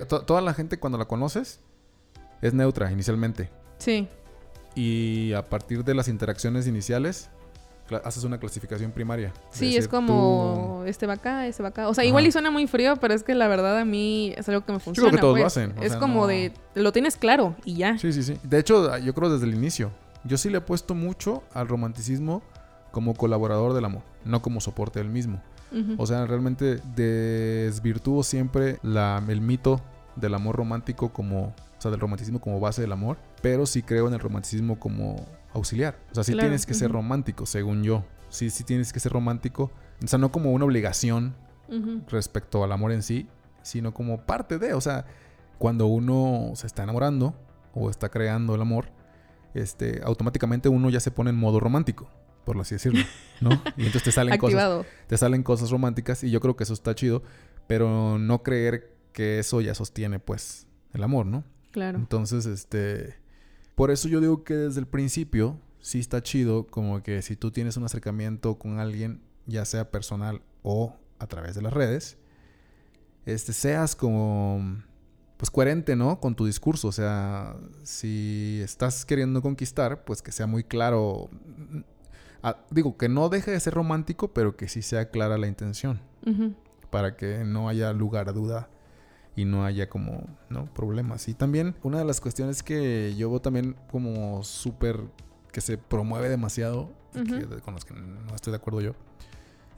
toda 0.09 0.41
la 0.43 0.55
gente 0.55 0.79
cuando 0.79 0.99
la 0.99 1.07
conoces 1.07 1.61
es 2.43 2.55
neutra 2.55 2.93
inicialmente. 2.93 3.51
Sí. 3.79 4.07
Y 4.75 5.33
a 5.33 5.49
partir 5.49 5.83
de 5.83 5.95
las 5.95 6.09
interacciones 6.09 6.67
iniciales, 6.67 7.31
haces 8.05 8.25
una 8.25 8.39
clasificación 8.39 8.93
primaria. 8.93 9.33
Sí, 9.51 9.77
es 9.77 9.89
como 9.89 10.83
este 10.87 11.07
va 11.07 11.15
acá, 11.15 11.47
este 11.47 11.63
va 11.63 11.71
acá. 11.71 11.89
O 11.89 11.95
sea, 11.95 12.05
igual 12.05 12.27
y 12.27 12.33
suena 12.33 12.51
muy 12.51 12.67
frío, 12.67 12.97
pero 12.97 13.15
es 13.15 13.23
que 13.23 13.35
la 13.35 13.49
verdad 13.49 13.79
a 13.79 13.85
mí 13.85 14.33
es 14.37 14.49
algo 14.49 14.65
que 14.65 14.73
me 14.73 14.79
funciona. 14.81 15.09
Yo 15.09 15.11
creo 15.11 15.19
que 15.19 15.21
todos 15.21 15.39
lo 15.39 15.43
pues. 15.43 15.57
hacen. 15.57 15.75
es 15.83 15.97
como 15.97 16.27
de, 16.27 16.53
lo 16.75 16.93
tienes 16.93 17.17
claro 17.17 17.55
y 17.65 17.75
ya. 17.75 17.99
Sí, 17.99 18.13
sí, 18.13 18.23
sí. 18.23 18.37
De 18.43 18.59
hecho, 18.59 18.97
yo 18.99 19.15
creo 19.15 19.31
desde 19.31 19.47
el 19.47 19.55
inicio. 19.55 19.91
Yo 20.25 20.37
sí 20.37 20.51
le 20.51 20.59
he 20.59 20.61
puesto 20.61 20.95
mucho 20.95 21.43
al 21.55 21.69
romanticismo 21.69 22.43
como 22.91 23.15
colaborador 23.15 23.73
del 23.73 23.85
amor, 23.85 24.03
no 24.25 24.43
como 24.43 24.61
soporte 24.61 24.99
del 24.99 25.09
mismo. 25.09 25.41
O 25.99 26.07
sea, 26.07 26.27
realmente 26.27 26.81
desvirtúo 26.97 28.25
siempre 28.25 28.81
la, 28.83 29.23
el 29.29 29.41
mito 29.41 29.81
del 30.17 30.35
amor 30.35 30.57
romántico 30.57 31.11
como, 31.11 31.43
o 31.45 31.55
sea, 31.79 31.93
del 31.93 32.01
romanticismo 32.01 32.41
como 32.41 32.59
base 32.59 32.83
del 32.83 32.91
amor, 32.91 33.19
pero 33.41 33.67
sí 33.67 33.83
creo 33.83 34.09
en 34.09 34.15
el 34.15 34.21
romanticismo 34.21 34.81
como 34.81 35.25
auxiliar. 35.53 35.99
O 36.11 36.15
sea, 36.15 36.25
sí 36.25 36.35
tienes 36.35 36.67
que 36.67 36.75
ser 36.75 36.91
romántico, 36.91 37.47
según 37.47 37.83
yo. 37.83 38.05
Sí, 38.29 38.51
sí 38.51 38.65
tienes 38.65 38.93
que 38.93 39.01
ser 39.01 39.13
romántico. 39.13 39.71
O 40.03 40.07
sea, 40.07 40.19
no 40.19 40.33
como 40.33 40.53
una 40.53 40.65
obligación 40.65 41.35
respecto 42.09 42.65
al 42.65 42.73
amor 42.73 42.91
en 42.93 43.03
sí, 43.03 43.29
sino 43.63 43.95
como 43.95 44.25
parte 44.27 44.59
de. 44.59 44.75
O 44.75 44.81
sea, 44.81 45.07
cuando 45.59 45.87
uno 45.87 46.53
se 46.55 46.67
está 46.67 46.83
enamorando 46.83 47.35
o 47.75 47.91
está 47.91 48.09
creando 48.09 48.55
el 48.55 48.61
amor, 48.61 48.87
este, 49.55 50.01
automáticamente 50.05 50.69
uno 50.69 50.91
ya 50.91 51.01
se 51.01 51.11
pone 51.11 51.31
en 51.31 51.37
modo 51.37 51.61
romántico, 51.61 52.09
por 52.45 52.59
así 52.59 52.77
decirlo, 52.77 53.05
¿no? 53.41 53.51
Y 53.77 53.87
entonces 53.87 54.05
te 54.05 54.13
salen 54.13 54.39
cosas. 54.39 54.87
Te 55.07 55.17
salen 55.17 55.43
cosas 55.43 55.71
románticas 55.71 56.25
y 56.25 56.31
yo 56.31 56.41
creo 56.41 56.57
que 56.57 56.65
eso 56.65 56.73
está 56.73 56.95
chido, 56.95 57.23
pero 57.67 58.19
no 58.19 58.43
creer 58.43 58.97
que 59.13 59.39
eso 59.39 59.61
ya 59.61 59.75
sostiene, 59.75 60.19
pues, 60.19 60.67
el 60.93 61.03
amor, 61.03 61.27
¿no? 61.27 61.45
Claro. 61.73 61.99
Entonces, 61.99 62.47
este 62.47 63.21
por 63.75 63.91
eso 63.91 64.09
yo 64.09 64.21
digo 64.21 64.45
que 64.45 64.55
desde 64.55 64.81
el 64.81 64.87
principio 64.87 65.59
sí 65.81 65.99
está 65.99 66.23
chido 66.23 66.67
como 66.67 67.03
que 67.03 67.23
si 67.23 67.37
tú 67.37 67.51
tienes 67.51 67.77
un 67.77 67.85
acercamiento 67.85 68.59
con 68.59 68.79
alguien, 68.79 69.23
ya 69.47 69.65
sea 69.65 69.91
personal 69.91 70.43
o 70.63 70.97
a 71.19 71.27
través 71.27 71.55
de 71.55 71.63
las 71.63 71.73
redes, 71.73 72.19
este 73.27 73.53
seas 73.53 73.97
como 73.97 74.83
pues 75.37 75.51
coherente, 75.51 75.97
¿no? 75.97 76.21
Con 76.21 76.35
tu 76.35 76.45
discurso, 76.45 76.89
o 76.89 76.93
sea, 76.93 77.57
si 77.83 78.61
estás 78.63 79.07
queriendo 79.07 79.41
conquistar, 79.41 80.05
pues 80.05 80.21
que 80.21 80.33
sea 80.33 80.47
muy 80.47 80.65
claro 80.65 81.31
ah, 82.43 82.59
digo 82.71 82.97
que 82.97 83.09
no 83.09 83.29
deje 83.29 83.51
de 83.51 83.61
ser 83.61 83.75
romántico, 83.75 84.33
pero 84.33 84.57
que 84.57 84.69
sí 84.69 84.83
sea 84.83 85.11
clara 85.11 85.39
la 85.39 85.47
intención. 85.47 86.01
Para 86.91 87.17
que 87.17 87.45
no 87.45 87.69
haya 87.69 87.93
lugar 87.93 88.29
a 88.29 88.33
duda 88.33 88.69
y 89.37 89.45
no 89.45 89.65
haya 89.65 89.89
como, 89.89 90.25
¿no? 90.49 90.67
Problemas. 90.75 91.29
Y 91.29 91.35
también 91.35 91.75
una 91.83 91.99
de 91.99 92.05
las 92.05 92.21
cuestiones 92.21 92.63
que 92.63 93.15
yo 93.17 93.31
veo 93.31 93.41
también 93.41 93.77
como 93.91 94.43
súper, 94.43 95.01
que 95.53 95.61
se 95.61 95.79
promueve 95.79 96.29
demasiado, 96.29 96.91
con 97.65 97.75
las 97.75 97.85
que 97.85 97.95
no 97.95 98.35
estoy 98.35 98.53
de 98.53 98.57
acuerdo 98.57 98.81
yo, 98.81 98.93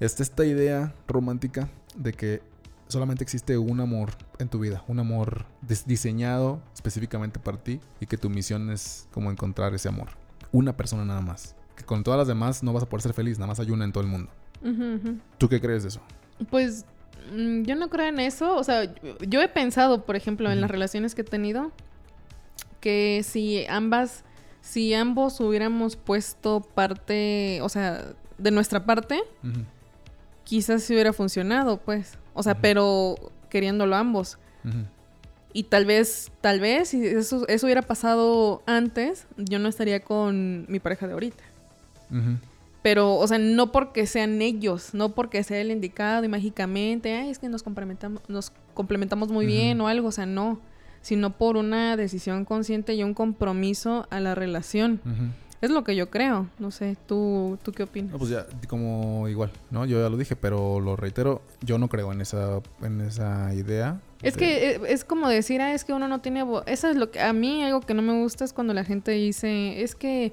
es 0.00 0.20
esta 0.20 0.44
idea 0.44 0.94
romántica 1.06 1.68
de 1.96 2.12
que 2.12 2.42
solamente 2.88 3.24
existe 3.24 3.56
un 3.56 3.80
amor 3.80 4.10
en 4.38 4.48
tu 4.48 4.58
vida, 4.58 4.84
un 4.88 4.98
amor 4.98 5.46
diseñado 5.86 6.60
específicamente 6.74 7.40
para 7.40 7.56
ti 7.56 7.80
y 8.00 8.06
que 8.06 8.18
tu 8.18 8.28
misión 8.28 8.70
es 8.70 9.08
como 9.12 9.30
encontrar 9.30 9.74
ese 9.74 9.88
amor. 9.88 10.08
Una 10.50 10.76
persona 10.76 11.04
nada 11.04 11.22
más. 11.22 11.56
Que 11.76 11.84
con 11.84 12.02
todas 12.02 12.18
las 12.18 12.28
demás 12.28 12.62
no 12.62 12.72
vas 12.72 12.82
a 12.82 12.88
poder 12.88 13.02
ser 13.02 13.14
feliz, 13.14 13.38
nada 13.38 13.46
más 13.46 13.60
hay 13.60 13.70
una 13.70 13.84
en 13.84 13.92
todo 13.92 14.04
el 14.04 14.10
mundo. 14.10 14.30
¿Tú 15.38 15.48
qué 15.48 15.60
crees 15.60 15.84
de 15.84 15.88
eso? 15.88 16.00
Pues 16.50 16.84
yo 17.30 17.76
no 17.76 17.88
creo 17.88 18.06
en 18.06 18.20
eso. 18.20 18.56
O 18.56 18.64
sea, 18.64 18.92
yo 19.20 19.40
he 19.42 19.48
pensado, 19.48 20.04
por 20.04 20.16
ejemplo, 20.16 20.50
en 20.50 20.60
las 20.60 20.70
relaciones 20.70 21.14
que 21.14 21.22
he 21.22 21.24
tenido, 21.24 21.72
que 22.80 23.22
si 23.24 23.64
ambas, 23.66 24.24
si 24.60 24.94
ambos 24.94 25.40
hubiéramos 25.40 25.96
puesto 25.96 26.60
parte, 26.60 27.60
o 27.62 27.68
sea, 27.68 28.14
de 28.38 28.50
nuestra 28.50 28.84
parte, 28.84 29.20
quizás 30.44 30.82
sí 30.82 30.94
hubiera 30.94 31.12
funcionado, 31.12 31.78
pues. 31.78 32.18
O 32.34 32.42
sea, 32.42 32.60
pero 32.60 33.16
queriéndolo 33.48 33.96
ambos. 33.96 34.38
Y 35.52 35.64
tal 35.64 35.84
vez, 35.84 36.32
tal 36.40 36.60
vez, 36.60 36.88
si 36.88 37.06
eso, 37.06 37.46
eso 37.46 37.66
hubiera 37.66 37.82
pasado 37.82 38.62
antes, 38.66 39.26
yo 39.36 39.58
no 39.58 39.68
estaría 39.68 40.00
con 40.00 40.64
mi 40.68 40.80
pareja 40.80 41.06
de 41.06 41.12
ahorita. 41.12 41.44
Pero, 42.82 43.14
o 43.14 43.26
sea, 43.26 43.38
no 43.38 43.70
porque 43.70 44.06
sean 44.06 44.42
ellos, 44.42 44.92
no 44.92 45.10
porque 45.10 45.42
sea 45.44 45.60
el 45.60 45.70
indicado 45.70 46.24
y 46.24 46.28
mágicamente, 46.28 47.14
ay, 47.14 47.30
es 47.30 47.38
que 47.38 47.48
nos 47.48 47.62
complementamos, 47.62 48.22
nos 48.28 48.52
complementamos 48.74 49.30
muy 49.30 49.46
bien 49.46 49.80
o 49.80 49.88
algo, 49.88 50.08
o 50.08 50.12
sea, 50.12 50.26
no. 50.26 50.60
Sino 51.00 51.36
por 51.36 51.56
una 51.56 51.96
decisión 51.96 52.44
consciente 52.44 52.94
y 52.94 53.02
un 53.02 53.14
compromiso 53.14 54.06
a 54.10 54.20
la 54.20 54.34
relación. 54.34 55.00
Es 55.60 55.70
lo 55.70 55.84
que 55.84 55.94
yo 55.94 56.10
creo. 56.10 56.48
No 56.58 56.72
sé, 56.72 56.96
¿tú, 57.06 57.56
tú 57.62 57.70
qué 57.70 57.84
opinas? 57.84 58.12
No, 58.12 58.18
pues 58.18 58.30
ya, 58.30 58.46
como 58.68 59.28
igual, 59.28 59.50
¿no? 59.70 59.84
Yo 59.84 60.00
ya 60.00 60.08
lo 60.08 60.16
dije, 60.16 60.34
pero 60.34 60.80
lo 60.80 60.96
reitero, 60.96 61.42
yo 61.60 61.78
no 61.78 61.88
creo 61.88 62.12
en 62.12 62.20
esa, 62.20 62.60
en 62.82 63.00
esa 63.00 63.54
idea. 63.54 64.00
Es 64.22 64.36
que 64.36 64.70
eh, 64.70 64.80
es 64.88 65.04
como 65.04 65.28
decir, 65.28 65.60
ah, 65.60 65.72
es 65.72 65.84
que 65.84 65.92
uno 65.92 66.08
no 66.08 66.20
tiene... 66.20 66.44
Eso 66.66 66.88
es 66.88 66.96
lo 66.96 67.12
que... 67.12 67.20
A 67.20 67.32
mí 67.32 67.62
algo 67.62 67.80
que 67.80 67.94
no 67.94 68.02
me 68.02 68.20
gusta 68.20 68.44
es 68.44 68.52
cuando 68.52 68.74
la 68.74 68.84
gente 68.84 69.12
dice, 69.12 69.82
es 69.82 69.94
que 69.94 70.32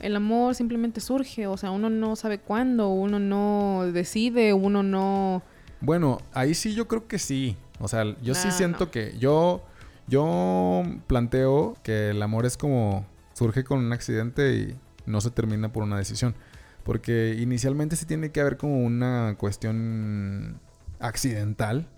el 0.00 0.16
amor 0.16 0.54
simplemente 0.54 1.00
surge, 1.00 1.46
o 1.46 1.56
sea, 1.56 1.70
uno 1.70 1.90
no 1.90 2.16
sabe 2.16 2.38
cuándo, 2.38 2.88
uno 2.88 3.18
no 3.18 3.90
decide, 3.92 4.52
uno 4.52 4.82
no... 4.82 5.42
Bueno, 5.80 6.18
ahí 6.32 6.54
sí 6.54 6.74
yo 6.74 6.88
creo 6.88 7.06
que 7.06 7.18
sí. 7.18 7.56
O 7.80 7.88
sea, 7.88 8.04
yo 8.20 8.34
sí 8.34 8.50
siento 8.50 8.90
que 8.90 9.16
yo, 9.18 9.64
yo 10.08 10.82
planteo 11.06 11.76
que 11.82 12.10
el 12.10 12.22
amor 12.22 12.46
es 12.46 12.56
como 12.56 13.06
surge 13.34 13.62
con 13.62 13.78
un 13.78 13.92
accidente 13.92 14.54
y 14.54 14.76
no 15.06 15.20
se 15.20 15.30
termina 15.30 15.72
por 15.72 15.84
una 15.84 15.96
decisión. 15.96 16.34
Porque 16.82 17.36
inicialmente 17.38 17.96
sí 17.96 18.06
tiene 18.06 18.30
que 18.30 18.40
haber 18.40 18.56
como 18.56 18.84
una 18.84 19.36
cuestión 19.38 20.60
accidental 20.98 21.88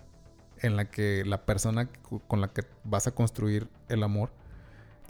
en 0.59 0.75
la 0.75 0.85
que 0.85 1.23
la 1.25 1.45
persona 1.45 1.89
con 2.27 2.41
la 2.41 2.49
que 2.49 2.63
vas 2.83 3.07
a 3.07 3.11
construir 3.11 3.67
el 3.89 4.03
amor 4.03 4.31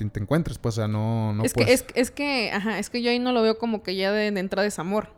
te, 0.10 0.20
encuentres, 0.20 0.58
pues, 0.58 0.75
o 0.75 0.81
sea, 0.81 0.88
no, 0.88 1.34
no 1.34 1.43
es 1.43 1.53
que 1.53 1.63
es, 1.63 1.86
es, 1.96 2.12
que, 2.12 2.51
ajá, 2.51 2.79
es 2.79 2.89
que 2.89 3.01
yo 3.01 3.12
ahí 3.12 3.20
no 3.20 3.31
lo 3.31 3.41
veo 3.41 3.58
como 3.58 3.84
que 3.84 3.96
ya 3.96 4.12
de, 4.12 4.27
entrada 4.27 4.67
es 4.67 4.79
amor. 4.79 5.10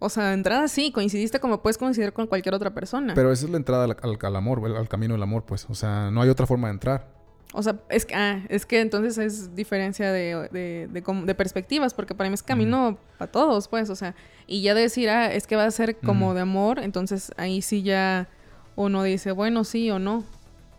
O 0.00 0.08
sea, 0.08 0.28
de 0.28 0.34
entrada 0.34 0.68
sí, 0.68 0.92
coincidiste 0.92 1.40
como 1.40 1.60
puedes 1.60 1.76
coincidir 1.76 2.12
con 2.12 2.26
cualquier 2.26 2.54
otra 2.54 2.72
persona. 2.72 3.14
Pero 3.14 3.32
esa 3.32 3.46
es 3.46 3.50
la 3.50 3.56
entrada 3.56 3.84
al, 3.84 4.18
al 4.20 4.36
amor, 4.36 4.64
al 4.64 4.88
camino 4.88 5.14
del 5.14 5.22
amor, 5.22 5.44
pues. 5.44 5.66
O 5.68 5.74
sea, 5.74 6.10
no 6.10 6.22
hay 6.22 6.28
otra 6.28 6.46
forma 6.46 6.68
de 6.68 6.74
entrar. 6.74 7.18
O 7.54 7.62
sea, 7.62 7.80
es 7.88 8.04
que, 8.04 8.14
ah, 8.14 8.44
es 8.48 8.66
que 8.66 8.80
entonces 8.80 9.16
es 9.16 9.54
diferencia 9.54 10.12
de, 10.12 10.48
de, 10.52 10.88
de, 10.88 11.34
perspectivas, 11.34 11.94
porque 11.94 12.14
para 12.14 12.28
mí 12.28 12.34
es 12.34 12.42
camino 12.42 12.98
para 13.16 13.30
todos, 13.30 13.68
pues, 13.68 13.88
o 13.88 13.96
sea, 13.96 14.14
y 14.46 14.60
ya 14.60 14.74
decir, 14.74 15.08
ah, 15.08 15.32
es 15.32 15.46
que 15.46 15.56
va 15.56 15.64
a 15.64 15.70
ser 15.70 15.96
como 15.96 16.34
de 16.34 16.42
amor, 16.42 16.78
entonces 16.78 17.32
ahí 17.38 17.62
sí 17.62 17.82
ya 17.82 18.28
uno 18.76 19.02
dice, 19.02 19.32
bueno, 19.32 19.64
sí 19.64 19.90
o 19.90 19.98
no. 19.98 20.24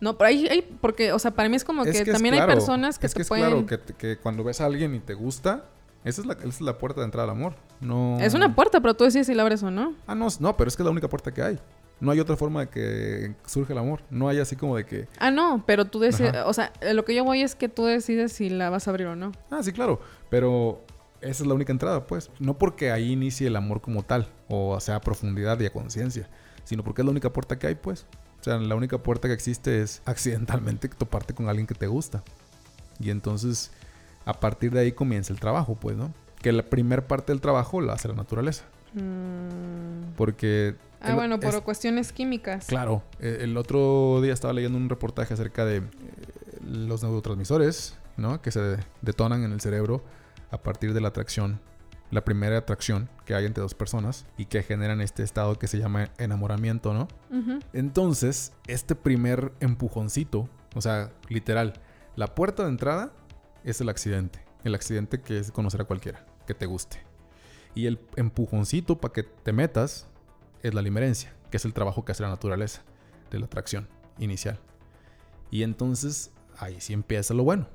No, 0.00 0.16
pero 0.16 0.28
ahí, 0.28 0.46
hay, 0.48 0.62
porque, 0.62 1.12
o 1.12 1.18
sea, 1.18 1.32
para 1.32 1.48
mí 1.48 1.56
es 1.56 1.64
como 1.64 1.84
que, 1.84 2.04
también 2.04 2.34
hay 2.34 2.46
personas 2.46 2.98
que 2.98 3.06
es 3.06 3.14
que 3.14 3.22
es 3.22 3.28
claro, 3.28 3.66
que, 3.66 3.78
que, 3.78 4.16
cuando 4.16 4.44
ves 4.44 4.60
a 4.60 4.66
alguien 4.66 4.94
y 4.94 5.00
te 5.00 5.14
gusta, 5.14 5.66
esa 6.04 6.22
es, 6.22 6.26
la, 6.26 6.34
esa 6.34 6.48
es 6.48 6.60
la 6.62 6.78
puerta 6.78 7.00
de 7.00 7.04
entrada 7.04 7.24
al 7.24 7.36
amor. 7.36 7.54
No... 7.80 8.18
Es 8.20 8.34
una 8.34 8.54
puerta, 8.54 8.80
pero 8.80 8.94
tú 8.94 9.04
decides 9.04 9.26
si 9.26 9.34
la 9.34 9.42
abres 9.42 9.62
o 9.62 9.70
no. 9.70 9.94
Ah, 10.06 10.14
no, 10.14 10.28
no, 10.40 10.56
pero 10.56 10.68
es 10.68 10.76
que 10.76 10.82
es 10.82 10.84
la 10.84 10.90
única 10.90 11.08
puerta 11.08 11.32
que 11.32 11.42
hay. 11.42 11.58
No 12.00 12.10
hay 12.10 12.20
otra 12.20 12.34
forma 12.36 12.60
de 12.60 12.68
que 12.68 13.34
surge 13.44 13.74
el 13.74 13.78
amor. 13.78 14.00
No 14.08 14.28
hay 14.28 14.38
así 14.38 14.56
como 14.56 14.74
de 14.74 14.86
que... 14.86 15.06
Ah, 15.18 15.30
no, 15.30 15.62
pero 15.66 15.84
tú 15.84 16.00
decides... 16.00 16.34
O 16.46 16.54
sea, 16.54 16.72
lo 16.80 17.04
que 17.04 17.14
yo 17.14 17.24
voy 17.24 17.42
es 17.42 17.54
que 17.54 17.68
tú 17.68 17.84
decides 17.84 18.32
si 18.32 18.48
la 18.48 18.70
vas 18.70 18.88
a 18.88 18.90
abrir 18.90 19.08
o 19.08 19.16
no. 19.16 19.32
Ah, 19.50 19.62
sí, 19.62 19.72
claro. 19.72 20.00
Pero 20.30 20.82
esa 21.20 21.42
es 21.42 21.46
la 21.46 21.52
única 21.52 21.72
entrada, 21.72 22.06
pues. 22.06 22.30
No 22.38 22.56
porque 22.56 22.90
ahí 22.90 23.12
inicie 23.12 23.48
el 23.48 23.56
amor 23.56 23.82
como 23.82 24.02
tal, 24.02 24.28
o 24.48 24.80
sea, 24.80 24.96
a 24.96 25.00
profundidad 25.02 25.60
y 25.60 25.66
a 25.66 25.72
conciencia, 25.72 26.30
sino 26.64 26.82
porque 26.82 27.02
es 27.02 27.04
la 27.04 27.10
única 27.10 27.30
puerta 27.30 27.58
que 27.58 27.66
hay, 27.66 27.74
pues. 27.74 28.06
O 28.40 28.44
sea, 28.44 28.58
la 28.58 28.74
única 28.74 28.98
puerta 28.98 29.28
que 29.28 29.34
existe 29.34 29.82
es 29.82 30.02
accidentalmente 30.04 30.88
toparte 30.98 31.34
con 31.34 31.48
alguien 31.48 31.66
que 31.66 31.74
te 31.74 31.86
gusta. 31.86 32.22
Y 32.98 33.10
entonces, 33.10 33.70
a 34.24 34.40
partir 34.40 34.72
de 34.72 34.80
ahí 34.80 34.92
comienza 34.92 35.32
el 35.32 35.40
trabajo, 35.40 35.74
pues, 35.74 35.96
¿no? 35.96 36.12
Que 36.40 36.52
la 36.52 36.62
primera 36.62 37.06
parte 37.06 37.32
del 37.32 37.40
trabajo 37.40 37.80
la 37.80 37.94
hace 37.94 38.08
la 38.08 38.14
naturaleza. 38.14 38.64
Mm. 38.94 40.14
Porque 40.16 40.76
Ah, 41.00 41.14
bueno, 41.14 41.40
por 41.40 41.62
cuestiones 41.62 42.12
químicas. 42.12 42.66
Claro. 42.66 43.02
Eh, 43.20 43.38
el 43.40 43.56
otro 43.56 44.20
día 44.20 44.32
estaba 44.32 44.52
leyendo 44.52 44.76
un 44.76 44.88
reportaje 44.88 45.32
acerca 45.32 45.64
de 45.64 45.78
eh, 45.78 45.82
los 46.62 47.02
neurotransmisores, 47.02 47.96
¿no? 48.16 48.42
Que 48.42 48.50
se 48.50 48.76
detonan 49.00 49.42
en 49.44 49.52
el 49.52 49.60
cerebro 49.60 50.02
a 50.50 50.58
partir 50.58 50.92
de 50.92 51.00
la 51.00 51.08
atracción. 51.08 51.58
La 52.10 52.24
primera 52.24 52.58
atracción 52.58 53.08
que 53.24 53.34
hay 53.34 53.46
entre 53.46 53.62
dos 53.62 53.74
personas 53.74 54.26
y 54.36 54.46
que 54.46 54.62
generan 54.62 55.00
este 55.00 55.22
estado 55.22 55.58
que 55.58 55.68
se 55.68 55.78
llama 55.78 56.10
enamoramiento, 56.18 56.92
¿no? 56.92 57.08
Entonces, 57.72 58.52
este 58.66 58.94
primer 58.94 59.52
empujoncito, 59.60 60.48
o 60.74 60.80
sea, 60.80 61.12
literal, 61.28 61.74
la 62.16 62.34
puerta 62.34 62.64
de 62.64 62.70
entrada 62.70 63.12
es 63.64 63.80
el 63.80 63.88
accidente. 63.88 64.44
El 64.64 64.74
accidente 64.74 65.20
que 65.20 65.38
es 65.38 65.52
conocer 65.52 65.80
a 65.80 65.84
cualquiera, 65.84 66.26
que 66.46 66.54
te 66.54 66.66
guste. 66.66 66.98
Y 67.74 67.86
el 67.86 68.00
empujoncito 68.16 69.00
para 69.00 69.12
que 69.12 69.22
te 69.22 69.52
metas 69.52 70.08
es 70.62 70.74
la 70.74 70.82
limerencia, 70.82 71.32
que 71.50 71.56
es 71.56 71.64
el 71.64 71.72
trabajo 71.72 72.04
que 72.04 72.12
hace 72.12 72.22
la 72.22 72.28
naturaleza 72.28 72.82
de 73.30 73.38
la 73.38 73.46
atracción 73.46 73.88
inicial. 74.18 74.58
Y 75.50 75.62
entonces 75.62 76.32
ahí 76.58 76.80
sí 76.80 76.92
empieza 76.92 77.34
lo 77.34 77.44
bueno. 77.44 77.68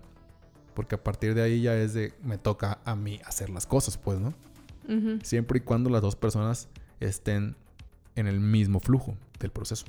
Porque 0.76 0.96
a 0.96 1.04
partir 1.04 1.34
de 1.34 1.42
ahí 1.42 1.62
ya 1.62 1.76
es 1.76 1.94
de, 1.94 2.14
me 2.24 2.38
toca 2.38 2.80
a 2.86 2.96
mí 2.96 3.20
hacer 3.26 3.50
las 3.50 3.66
cosas, 3.66 3.98
pues, 3.98 4.20
¿no? 4.20 4.34
Siempre 5.24 5.58
y 5.58 5.62
cuando 5.62 5.90
las 5.90 6.04
dos 6.04 6.16
personas 6.16 6.68
estén 7.00 7.56
en 8.16 8.28
el 8.28 8.40
mismo 8.40 8.80
flujo 8.80 9.16
del 9.40 9.50
proceso. 9.50 9.86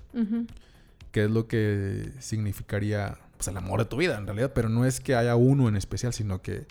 Que 1.12 1.25
es 1.25 1.31
lo 1.31 1.47
que 1.47 2.12
significaría 2.19 3.19
pues, 3.37 3.49
el 3.49 3.57
amor 3.59 3.81
de 3.81 3.85
tu 3.85 3.99
vida, 3.99 4.16
en 4.16 4.26
realidad. 4.26 4.52
Pero 4.55 4.71
no 4.71 4.87
es 4.87 5.00
que 5.00 5.14
haya 5.14 5.37
uno 5.37 5.69
en 5.69 5.76
especial, 5.76 6.14
sino 6.14 6.40
que 6.40 6.66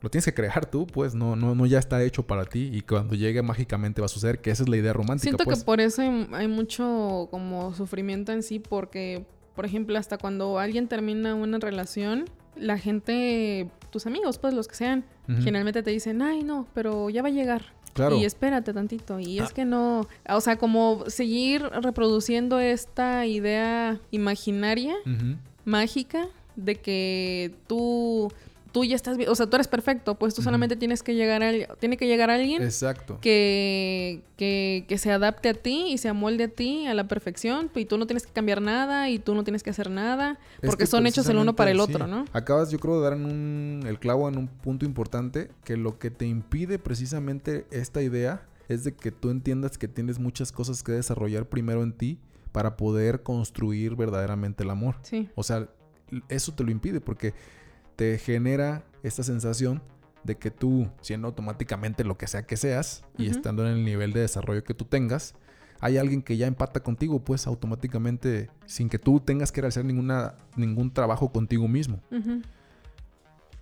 lo 0.00 0.10
tienes 0.10 0.24
que 0.24 0.34
crear 0.34 0.66
tú, 0.66 0.86
pues, 0.86 1.14
no, 1.14 1.36
no, 1.36 1.54
no 1.54 1.66
ya 1.66 1.78
está 1.78 2.02
hecho 2.02 2.26
para 2.26 2.44
ti 2.46 2.70
y 2.72 2.80
cuando 2.80 3.14
llegue 3.14 3.42
mágicamente 3.42 4.00
va 4.00 4.06
a 4.06 4.08
suceder, 4.08 4.40
que 4.40 4.50
esa 4.50 4.62
es 4.62 4.68
la 4.68 4.76
idea 4.76 4.92
romántica. 4.92 5.24
Siento 5.24 5.44
que 5.44 5.50
pues. 5.50 5.64
por 5.64 5.80
eso 5.80 6.00
hay, 6.00 6.48
mucho 6.48 7.28
como 7.30 7.74
sufrimiento 7.74 8.32
en 8.32 8.42
sí, 8.42 8.58
porque, 8.58 9.26
por 9.54 9.66
ejemplo, 9.66 9.98
hasta 9.98 10.16
cuando 10.16 10.58
alguien 10.58 10.88
termina 10.88 11.34
una 11.34 11.58
relación, 11.58 12.24
la 12.56 12.78
gente, 12.78 13.68
tus 13.90 14.06
amigos, 14.06 14.38
pues 14.38 14.54
los 14.54 14.68
que 14.68 14.74
sean, 14.74 15.04
generalmente 15.26 15.82
te 15.82 15.90
dicen, 15.90 16.22
ay, 16.22 16.42
no, 16.42 16.66
pero 16.74 17.08
ya 17.08 17.22
va 17.22 17.28
a 17.28 17.32
llegar. 17.32 17.62
Claro. 17.92 18.16
Y 18.16 18.24
espérate 18.24 18.72
tantito. 18.72 19.18
Y 19.20 19.38
es 19.38 19.50
ah. 19.50 19.52
que 19.54 19.64
no, 19.64 20.06
o 20.28 20.40
sea, 20.40 20.56
como 20.56 21.04
seguir 21.08 21.62
reproduciendo 21.62 22.58
esta 22.58 23.26
idea 23.26 24.00
imaginaria, 24.10 24.94
mágica, 25.64 26.28
de 26.56 26.76
que 26.76 27.54
tú 27.66 28.32
tú 28.72 28.84
ya 28.84 28.96
estás 28.96 29.16
bien, 29.16 29.28
o 29.28 29.34
sea, 29.34 29.46
tú 29.46 29.56
eres 29.56 29.68
perfecto, 29.68 30.14
pues 30.14 30.34
tú 30.34 30.42
solamente 30.42 30.76
tienes 30.76 31.02
que 31.02 31.14
llegar 31.14 31.42
a 31.42 31.74
tiene 31.76 31.96
que 31.96 32.06
llegar 32.06 32.30
a 32.30 32.34
alguien 32.34 32.62
Exacto. 32.62 33.18
Que, 33.20 34.22
que, 34.36 34.84
que, 34.88 34.98
se 34.98 35.10
adapte 35.12 35.48
a 35.48 35.54
ti 35.54 35.86
y 35.88 35.98
se 35.98 36.08
amolde 36.08 36.44
a 36.44 36.48
ti 36.48 36.86
a 36.86 36.94
la 36.94 37.08
perfección 37.08 37.70
y 37.74 37.84
tú 37.84 37.98
no 37.98 38.06
tienes 38.06 38.26
que 38.26 38.32
cambiar 38.32 38.60
nada 38.60 39.10
y 39.10 39.18
tú 39.18 39.34
no 39.34 39.44
tienes 39.44 39.62
que 39.62 39.70
hacer 39.70 39.90
nada 39.90 40.38
porque 40.64 40.86
son 40.86 41.06
hechos 41.06 41.28
el 41.28 41.36
uno 41.36 41.54
para 41.56 41.70
el 41.70 41.80
otro, 41.80 42.06
¿no? 42.06 42.24
Acabas 42.32 42.70
yo 42.70 42.78
creo 42.78 42.96
de 42.96 43.02
dar 43.02 43.12
en 43.14 43.24
un, 43.24 43.84
el 43.86 43.98
clavo 43.98 44.28
en 44.28 44.38
un 44.38 44.48
punto 44.48 44.84
importante 44.84 45.50
que 45.64 45.76
lo 45.76 45.98
que 45.98 46.10
te 46.10 46.26
impide 46.26 46.78
precisamente 46.78 47.66
esta 47.70 48.02
idea 48.02 48.46
es 48.68 48.84
de 48.84 48.94
que 48.94 49.10
tú 49.10 49.30
entiendas 49.30 49.78
que 49.78 49.88
tienes 49.88 50.18
muchas 50.18 50.52
cosas 50.52 50.82
que 50.82 50.92
desarrollar 50.92 51.46
primero 51.46 51.82
en 51.82 51.92
ti 51.92 52.18
para 52.52 52.76
poder 52.76 53.22
construir 53.22 53.96
verdaderamente 53.96 54.62
el 54.62 54.70
amor. 54.70 54.96
Sí. 55.02 55.28
O 55.34 55.42
sea, 55.42 55.68
eso 56.28 56.52
te 56.52 56.64
lo 56.64 56.70
impide 56.70 57.00
porque 57.00 57.34
te 58.00 58.16
genera 58.16 58.82
esta 59.02 59.22
sensación 59.22 59.82
de 60.24 60.38
que 60.38 60.50
tú, 60.50 60.88
siendo 61.02 61.28
automáticamente 61.28 62.02
lo 62.02 62.16
que 62.16 62.26
sea 62.28 62.46
que 62.46 62.56
seas 62.56 63.04
y 63.18 63.26
estando 63.26 63.66
en 63.66 63.74
el 63.74 63.84
nivel 63.84 64.14
de 64.14 64.20
desarrollo 64.20 64.64
que 64.64 64.72
tú 64.72 64.86
tengas, 64.86 65.34
hay 65.80 65.98
alguien 65.98 66.22
que 66.22 66.38
ya 66.38 66.46
empata 66.46 66.80
contigo, 66.80 67.22
pues 67.22 67.46
automáticamente, 67.46 68.48
sin 68.64 68.88
que 68.88 68.98
tú 68.98 69.20
tengas 69.20 69.52
que 69.52 69.60
realizar 69.60 69.84
ninguna, 69.84 70.36
ningún 70.56 70.90
trabajo 70.90 71.30
contigo 71.30 71.68
mismo. 71.68 72.00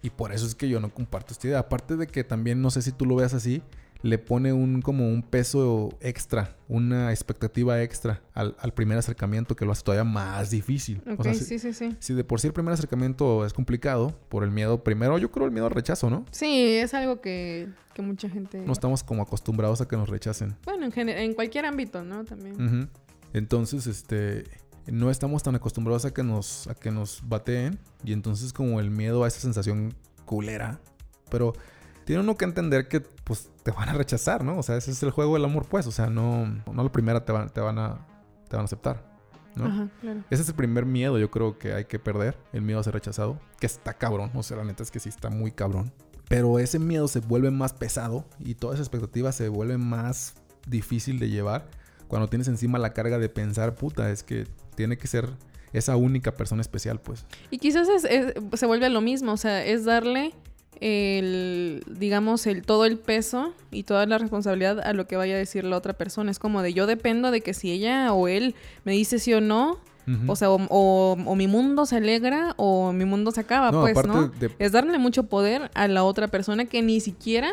Y 0.03 0.11
por 0.11 0.31
eso 0.31 0.47
es 0.47 0.55
que 0.55 0.69
yo 0.69 0.79
no 0.79 0.95
comparto 0.95 1.33
esta 1.33 1.49
idea. 1.49 1.59
Aparte 1.59 1.97
de 1.97 2.07
que 2.07 2.23
también, 2.23 2.63
no 2.63 2.71
sé 2.71 2.81
si 2.81 2.93
tú 2.93 3.07
lo 3.07 3.17
veas 3.17 3.35
así, 3.35 3.61
le 4.03 4.19
pone 4.19 4.53
un 4.53 4.81
como 4.81 5.09
un 5.09 5.23
peso 5.23 5.91
extra, 6.01 6.57
una 6.69 7.11
expectativa 7.11 7.83
extra 7.83 8.23
al, 8.33 8.55
primer 8.75 8.99
acercamiento 8.99 9.57
que 9.57 9.65
lo 9.65 9.73
hace 9.73 9.83
todavía 9.83 10.05
más 10.05 10.51
difícil. 10.51 11.03
Ok, 11.11 11.33
sí, 11.33 11.59
sí, 11.59 11.73
sí. 11.73 11.97
Si 11.99 12.15
de 12.15 12.25
por 12.25 12.41
sí 12.41 12.47
el 12.47 12.53
primer 12.53 12.73
acercamiento 12.75 13.45
es 13.45 13.53
complicado 13.53 14.19
por 14.29 14.45
el 14.45 14.51
miedo, 14.51 14.85
primero 14.85 15.19
yo 15.19 15.31
creo 15.31 15.47
el 15.47 15.53
miedo 15.53 15.67
al 15.67 15.73
rechazo, 15.73 16.11
¿no? 16.11 16.25
Sí, 16.31 16.75
es 16.75 16.95
algo 16.95 17.21
que, 17.21 17.69
mucha 17.99 18.29
gente... 18.29 18.61
No 18.61 18.73
estamos 18.73 19.03
como 19.03 19.23
acostumbrados 19.23 19.81
a 19.81 19.89
que 19.89 19.97
nos 19.97 20.09
rechacen. 20.09 20.55
Bueno, 20.65 20.89
en, 20.95 21.09
en 21.09 21.35
cualquier 21.35 21.67
ámbito, 21.67 22.05
¿no? 22.05 22.25
También. 22.25 22.89
Entonces, 23.33 23.89
este 23.89 24.45
no 24.87 25.11
estamos 25.11 25.43
tan 25.43 25.55
acostumbrados 25.55 26.05
a 26.05 26.15
que 26.15 26.23
nos 26.23 26.67
a 26.69 26.75
que 26.75 26.91
nos 26.91 27.21
bateen 27.29 27.79
y 28.05 28.13
entonces 28.13 28.53
como 28.53 28.81
el 28.81 28.91
miedo 28.91 29.25
a 29.25 29.29
esa 29.29 29.41
sensación 29.41 29.95
culera, 30.25 30.81
pero 31.31 31.53
tiene 32.09 32.23
uno 32.23 32.39
que 32.39 32.47
entender 32.47 32.89
que 32.89 33.01
pues 33.01 33.51
te 33.63 33.71
van 33.71 33.91
a 33.91 33.93
rechazar, 33.93 34.43
¿no? 34.43 34.57
O 34.57 34.63
sea, 34.63 34.79
ese 34.79 34.93
es 34.93 35.03
el 35.03 35.11
juego 35.11 35.35
del 35.35 35.45
amor, 35.45 35.67
pues. 35.67 35.87
O 35.87 35.93
sea, 35.93 36.07
no, 36.07 36.47
no 36.47 36.83
la 36.83 36.91
primera 36.91 37.23
te, 37.23 37.33
van, 37.33 37.51
te, 37.51 37.61
van, 37.61 37.79
a, 37.79 37.99
te 38.49 38.57
van 38.57 38.63
a 38.63 38.65
aceptar. 38.65 39.05
¿no? 39.55 39.67
Ajá, 39.67 39.91
claro. 40.01 40.25
Ese 40.31 40.41
es 40.41 40.49
el 40.49 40.55
primer 40.55 40.87
miedo, 40.87 41.19
yo 41.19 41.31
creo 41.31 41.59
que 41.59 41.75
hay 41.75 41.85
que 41.85 41.99
perder, 41.99 42.39
el 42.55 42.63
miedo 42.63 42.81
a 42.81 42.83
ser 42.83 42.95
rechazado, 42.95 43.39
que 43.61 43.67
está 43.67 43.93
cabrón, 43.93 44.31
o 44.35 44.43
sea, 44.43 44.57
la 44.57 44.65
neta 44.65 44.83
es 44.83 44.91
que 44.91 45.01
sí 45.01 45.11
está 45.11 45.29
muy 45.29 45.51
cabrón. 45.51 45.93
Pero 46.31 46.59
ese 46.59 46.79
miedo 46.79 47.09
se 47.09 47.21
vuelve 47.21 47.51
más 47.51 47.75
pesado 47.75 48.25
y 48.39 48.55
toda 48.55 48.73
esa 48.73 48.83
expectativa 48.83 49.31
se 49.31 49.51
vuelve 49.51 49.77
más 49.77 50.33
difícil 50.67 51.19
de 51.19 51.29
llevar 51.29 51.69
cuando 52.07 52.31
tienes 52.31 52.49
encima 52.49 52.79
la 52.79 52.95
carga 52.95 53.19
de 53.19 53.29
pensar, 53.29 53.75
puta, 53.75 54.11
es 54.11 54.23
que 54.23 54.47
tiene 54.77 54.97
que 54.97 55.09
ser 55.09 55.29
esa 55.75 55.95
única 55.97 56.33
persona 56.33 56.63
especial, 56.63 57.03
pues. 57.03 57.27
Y 57.51 57.59
quizás 57.59 57.87
se 58.01 58.67
vuelve 58.67 58.87
a 58.87 58.89
lo 58.89 59.03
mismo, 59.03 59.33
o 59.33 59.37
sea, 59.37 59.63
es 59.63 59.85
darle 59.85 60.33
el, 60.81 61.83
digamos, 61.87 62.47
el 62.47 62.63
todo 62.63 62.85
el 62.85 62.99
peso 62.99 63.53
y 63.71 63.83
toda 63.83 64.07
la 64.07 64.19
responsabilidad 64.19 64.81
a 64.81 64.93
lo 64.93 65.07
que 65.07 65.17
vaya 65.17 65.35
a 65.35 65.39
decir 65.39 65.65
la 65.65 65.77
otra 65.77 65.93
persona. 65.93 66.31
Es 66.31 66.39
como 66.39 66.63
de 66.63 66.73
yo 66.73 66.87
dependo 66.87 67.31
de 67.31 67.41
que 67.41 67.55
si 67.55 67.71
ella 67.71 68.13
o 68.13 68.29
él 68.29 68.55
me 68.85 68.93
dice 68.93 69.19
sí 69.19 69.33
o 69.35 69.41
no, 69.41 69.79
o 70.27 70.37
sea, 70.37 70.49
o, 70.51 71.35
mi 71.37 71.47
mundo 71.47 71.85
se 71.85 71.97
alegra 71.97 72.55
o 72.57 72.93
mi 72.93 73.05
mundo 73.05 73.31
se 73.31 73.41
acaba, 73.41 73.71
pues, 73.71 74.07
¿no? 74.07 74.31
Es 74.59 74.73
darle 74.73 74.99
mucho 74.99 75.25
poder 75.25 75.71
a 75.75 75.87
la 75.87 76.03
otra 76.03 76.29
persona 76.29 76.65
que 76.65 76.81
ni 76.81 77.01
siquiera, 77.01 77.51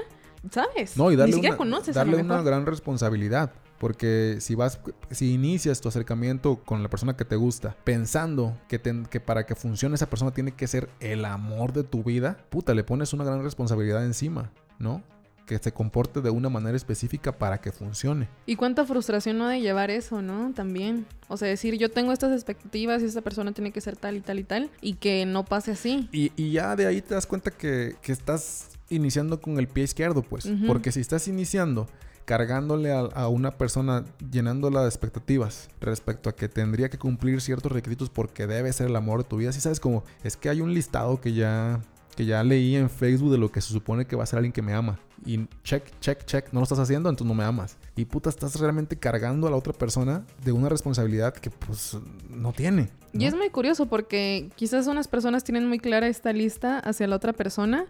¿sabes? 0.51 0.95
No, 0.95 1.11
y 1.11 1.17
darle 1.17 1.31
ni 1.31 1.35
siquiera 1.35 1.57
conoces. 1.57 1.95
Darle 1.95 2.17
una 2.17 2.41
gran 2.41 2.65
responsabilidad. 2.65 3.51
Porque 3.79 4.37
si 4.39 4.55
vas, 4.55 4.79
si 5.11 5.33
inicias 5.33 5.81
tu 5.81 5.89
acercamiento 5.89 6.57
con 6.63 6.81
la 6.81 6.89
persona 6.89 7.15
que 7.15 7.25
te 7.25 7.35
gusta, 7.35 7.75
pensando 7.83 8.57
que, 8.67 8.81
que 9.09 9.19
para 9.19 9.45
que 9.45 9.55
funcione 9.55 9.95
esa 9.95 10.09
persona 10.09 10.31
tiene 10.31 10.51
que 10.51 10.67
ser 10.67 10.89
el 10.99 11.25
amor 11.25 11.73
de 11.73 11.83
tu 11.83 12.03
vida, 12.03 12.37
puta, 12.49 12.73
le 12.73 12.83
pones 12.83 13.13
una 13.13 13.23
gran 13.23 13.43
responsabilidad 13.43 14.05
encima, 14.05 14.51
¿no? 14.79 15.03
que 15.45 15.57
se 15.59 15.71
comporte 15.71 16.21
de 16.21 16.29
una 16.29 16.49
manera 16.49 16.75
específica 16.75 17.37
para 17.37 17.59
que 17.61 17.71
funcione. 17.71 18.27
Y 18.45 18.55
cuánta 18.55 18.85
frustración 18.85 19.37
no 19.37 19.47
de 19.47 19.61
llevar 19.61 19.91
eso, 19.91 20.21
¿no? 20.21 20.51
También. 20.53 21.05
O 21.27 21.37
sea, 21.37 21.47
decir, 21.47 21.77
yo 21.77 21.89
tengo 21.89 22.11
estas 22.11 22.33
expectativas 22.33 23.01
y 23.01 23.05
esta 23.05 23.21
persona 23.21 23.51
tiene 23.51 23.71
que 23.71 23.81
ser 23.81 23.95
tal 23.95 24.17
y 24.17 24.21
tal 24.21 24.39
y 24.39 24.43
tal, 24.43 24.69
y 24.81 24.95
que 24.95 25.25
no 25.25 25.45
pase 25.45 25.71
así. 25.71 26.09
Y, 26.11 26.51
ya 26.51 26.75
de 26.75 26.87
ahí 26.87 27.01
te 27.01 27.13
das 27.13 27.25
cuenta 27.27 27.51
que, 27.51 27.95
estás 28.03 28.69
iniciando 28.89 29.41
con 29.41 29.57
el 29.57 29.67
pie 29.67 29.83
izquierdo, 29.83 30.21
pues. 30.21 30.49
Porque 30.67 30.91
si 30.91 30.99
estás 30.99 31.27
iniciando 31.27 31.87
cargándole 32.25 32.91
a, 32.91 33.27
una 33.27 33.51
persona, 33.51 34.03
llenándola 34.31 34.81
de 34.81 34.87
expectativas 34.87 35.69
respecto 35.79 36.29
a 36.29 36.35
que 36.35 36.49
tendría 36.49 36.89
que 36.89 36.97
cumplir 36.97 37.39
ciertos 37.39 37.71
requisitos 37.71 38.09
porque 38.09 38.47
debe 38.47 38.73
ser 38.73 38.87
el 38.87 38.95
amor 38.95 39.23
de 39.23 39.29
tu 39.29 39.37
vida. 39.37 39.51
Si 39.51 39.61
sabes 39.61 39.79
como, 39.79 40.03
es 40.23 40.35
que 40.35 40.49
hay 40.49 40.61
un 40.61 40.73
listado 40.73 41.21
que 41.21 41.33
ya, 41.33 41.79
que 42.15 42.25
ya 42.25 42.43
leí 42.43 42.75
en 42.75 42.89
Facebook 42.89 43.31
de 43.31 43.37
lo 43.37 43.51
que 43.51 43.61
se 43.61 43.71
supone 43.71 44.05
que 44.05 44.15
va 44.15 44.23
a 44.23 44.25
ser 44.25 44.37
alguien 44.37 44.51
que 44.51 44.63
me 44.63 44.73
ama. 44.73 44.99
Y 45.23 45.47
check, 45.63 45.83
check, 45.99 46.25
check, 46.25 46.51
no 46.51 46.59
lo 46.59 46.63
estás 46.63 46.79
haciendo, 46.79 47.09
entonces 47.09 47.27
no 47.27 47.35
me 47.35 47.43
amas. 47.43 47.77
Y 47.95 48.05
puta, 48.05 48.29
estás 48.29 48.59
realmente 48.59 48.97
cargando 48.97 49.47
a 49.47 49.51
la 49.51 49.55
otra 49.55 49.73
persona 49.73 50.25
de 50.43 50.51
una 50.51 50.67
responsabilidad 50.67 51.33
que 51.33 51.49
pues 51.49 51.97
no 52.29 52.53
tiene. 52.53 52.89
Y 53.13 53.25
es 53.25 53.35
muy 53.35 53.49
curioso 53.49 53.85
porque 53.85 54.49
quizás 54.55 54.87
unas 54.87 55.07
personas 55.07 55.43
tienen 55.43 55.67
muy 55.67 55.79
clara 55.79 56.07
esta 56.07 56.33
lista 56.33 56.79
hacia 56.79 57.07
la 57.07 57.15
otra 57.15 57.33
persona 57.33 57.85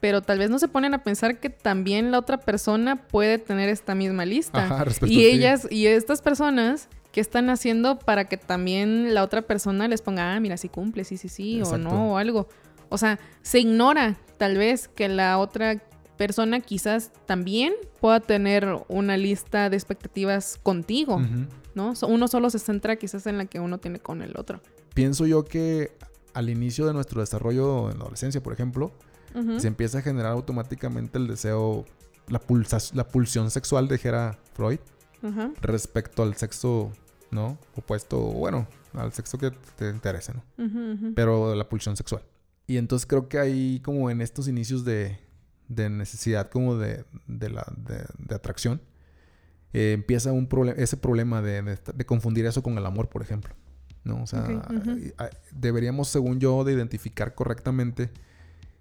pero 0.00 0.22
tal 0.22 0.38
vez 0.38 0.50
no 0.50 0.58
se 0.58 0.68
ponen 0.68 0.94
a 0.94 1.02
pensar 1.02 1.40
que 1.40 1.50
también 1.50 2.10
la 2.10 2.18
otra 2.18 2.38
persona 2.38 2.96
puede 2.96 3.38
tener 3.38 3.68
esta 3.68 3.94
misma 3.94 4.24
lista. 4.24 4.84
y 5.06 5.24
ellas 5.24 5.66
y 5.70 5.86
estas 5.86 6.22
personas 6.22 6.88
que 7.12 7.20
están 7.20 7.50
haciendo 7.50 7.98
para 7.98 8.26
que 8.26 8.36
también 8.36 9.14
la 9.14 9.24
otra 9.24 9.42
persona 9.42 9.88
les 9.88 10.02
ponga, 10.02 10.34
ah, 10.34 10.40
mira, 10.40 10.56
si 10.56 10.68
cumple, 10.68 11.04
sí, 11.04 11.16
sí, 11.16 11.28
sí, 11.28 11.62
o 11.62 11.78
no, 11.78 12.12
o 12.12 12.16
algo. 12.18 12.48
O 12.90 12.98
sea, 12.98 13.18
se 13.42 13.60
ignora 13.60 14.16
tal 14.36 14.56
vez 14.56 14.88
que 14.88 15.08
la 15.08 15.38
otra 15.38 15.82
persona 16.16 16.60
quizás 16.60 17.12
también 17.26 17.74
pueda 18.00 18.20
tener 18.20 18.68
una 18.88 19.16
lista 19.16 19.70
de 19.70 19.76
expectativas 19.76 20.58
contigo, 20.62 21.20
¿no? 21.74 21.94
Uno 22.06 22.28
solo 22.28 22.50
se 22.50 22.58
centra 22.58 22.96
quizás 22.96 23.26
en 23.26 23.38
la 23.38 23.46
que 23.46 23.60
uno 23.60 23.78
tiene 23.78 24.00
con 24.00 24.22
el 24.22 24.36
otro. 24.36 24.60
Pienso 24.94 25.26
yo 25.26 25.44
que 25.44 25.92
al 26.34 26.50
inicio 26.50 26.86
de 26.86 26.92
nuestro 26.92 27.20
desarrollo 27.20 27.90
en 27.90 27.98
la 27.98 28.02
adolescencia, 28.02 28.42
por 28.42 28.52
ejemplo, 28.52 28.92
se 29.58 29.68
empieza 29.68 29.98
a 29.98 30.02
generar 30.02 30.32
automáticamente 30.32 31.18
el 31.18 31.26
deseo, 31.26 31.84
la, 32.28 32.40
la 32.94 33.08
pulsión 33.08 33.50
sexual, 33.50 33.88
dijera 33.88 34.38
Freud, 34.54 34.80
respecto 35.60 36.22
al 36.22 36.34
sexo, 36.36 36.92
¿no? 37.30 37.58
Opuesto, 37.76 38.18
bueno, 38.18 38.66
al 38.94 39.12
sexo 39.12 39.38
que 39.38 39.50
te 39.76 39.90
interese, 39.90 40.32
¿no? 40.34 41.14
Pero 41.14 41.54
la 41.54 41.68
pulsión 41.68 41.96
sexual. 41.96 42.22
Y 42.66 42.76
entonces 42.76 43.06
creo 43.06 43.28
que 43.28 43.38
ahí 43.38 43.80
como 43.80 44.10
en 44.10 44.20
estos 44.20 44.46
inicios 44.46 44.84
de, 44.84 45.18
de 45.68 45.88
necesidad 45.88 46.50
como 46.50 46.76
de, 46.76 47.04
de, 47.26 47.50
la, 47.50 47.66
de, 47.76 48.34
atracción, 48.34 48.82
eh, 49.72 49.92
empieza 49.92 50.32
un 50.32 50.48
problema 50.48 50.78
ese 50.78 50.96
problema 50.96 51.40
de, 51.40 51.62
de, 51.62 52.06
confundir 52.06 52.44
eso 52.46 52.62
con 52.62 52.76
el 52.76 52.84
amor, 52.84 53.08
por 53.08 53.22
ejemplo. 53.22 53.54
¿no? 54.04 54.22
O 54.22 54.26
sea, 54.26 54.46
deberíamos, 55.52 56.08
según 56.08 56.40
yo, 56.40 56.64
de 56.64 56.72
identificar 56.72 57.34
correctamente 57.34 58.10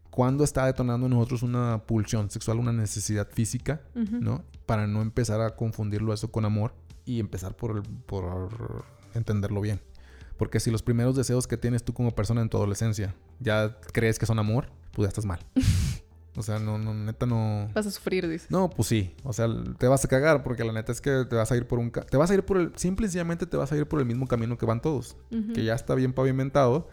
cuando 0.10 0.44
está 0.44 0.66
detonando 0.66 1.08
en 1.08 1.14
nosotros 1.14 1.44
una 1.44 1.84
pulsión 1.86 2.30
sexual, 2.30 2.60
una 2.60 2.74
necesidad 2.74 3.28
física, 3.30 3.82
¿no? 3.94 4.44
Para 4.66 4.88
no 4.88 5.02
empezar 5.02 5.42
a 5.42 5.56
confundirlo 5.56 6.14
eso 6.14 6.32
con 6.32 6.46
amor 6.46 6.74
y 7.06 7.20
empezar 7.20 7.56
por, 7.56 7.84
por 8.06 8.86
entenderlo 9.14 9.62
bien. 9.62 9.82
Porque 10.38 10.60
si 10.60 10.70
los 10.72 10.84
primeros 10.84 11.16
deseos 11.16 11.48
que 11.48 11.58
tienes 11.58 11.84
tú 11.84 11.94
como 11.94 12.12
persona 12.12 12.42
en 12.42 12.50
tu 12.50 12.58
adolescencia 12.58 13.16
ya 13.40 13.78
crees 13.92 14.20
que 14.20 14.26
son 14.26 14.40
amor, 14.40 14.70
pues 14.92 15.06
ya 15.06 15.10
estás 15.10 15.26
mal. 15.26 15.40
O 16.38 16.44
sea, 16.44 16.60
no, 16.60 16.78
no, 16.78 16.94
neta 16.94 17.26
no. 17.26 17.68
Vas 17.74 17.88
a 17.88 17.92
sufrir, 17.92 18.28
dices. 18.30 18.52
No, 18.52 18.70
pues 18.70 18.88
sí. 18.88 19.16
O 19.24 19.34
sea, 19.34 19.48
te 19.80 19.88
vas 19.88 20.06
a 20.06 20.08
cagar 20.08 20.44
porque 20.44 20.64
la 20.64 20.72
neta 20.72 20.92
es 20.92 21.02
que 21.02 21.26
te 21.28 21.36
vas 21.36 21.52
a 21.52 21.58
ir 21.58 21.66
por 21.66 21.80
un. 21.80 21.90
Te 21.90 22.16
vas 22.16 22.30
a 22.30 22.36
ir 22.36 22.46
por 22.46 22.58
el. 22.58 22.72
Simple 22.76 23.08
y 23.08 23.10
sencillamente 23.10 23.48
te 23.48 23.58
vas 23.58 23.72
a 23.72 23.76
ir 23.76 23.88
por 23.88 24.00
el 24.00 24.06
mismo 24.06 24.28
camino 24.28 24.56
que 24.56 24.68
van 24.68 24.80
todos. 24.80 25.18
Que 25.56 25.64
ya 25.64 25.74
está 25.74 25.96
bien 25.96 26.14
pavimentado, 26.14 26.88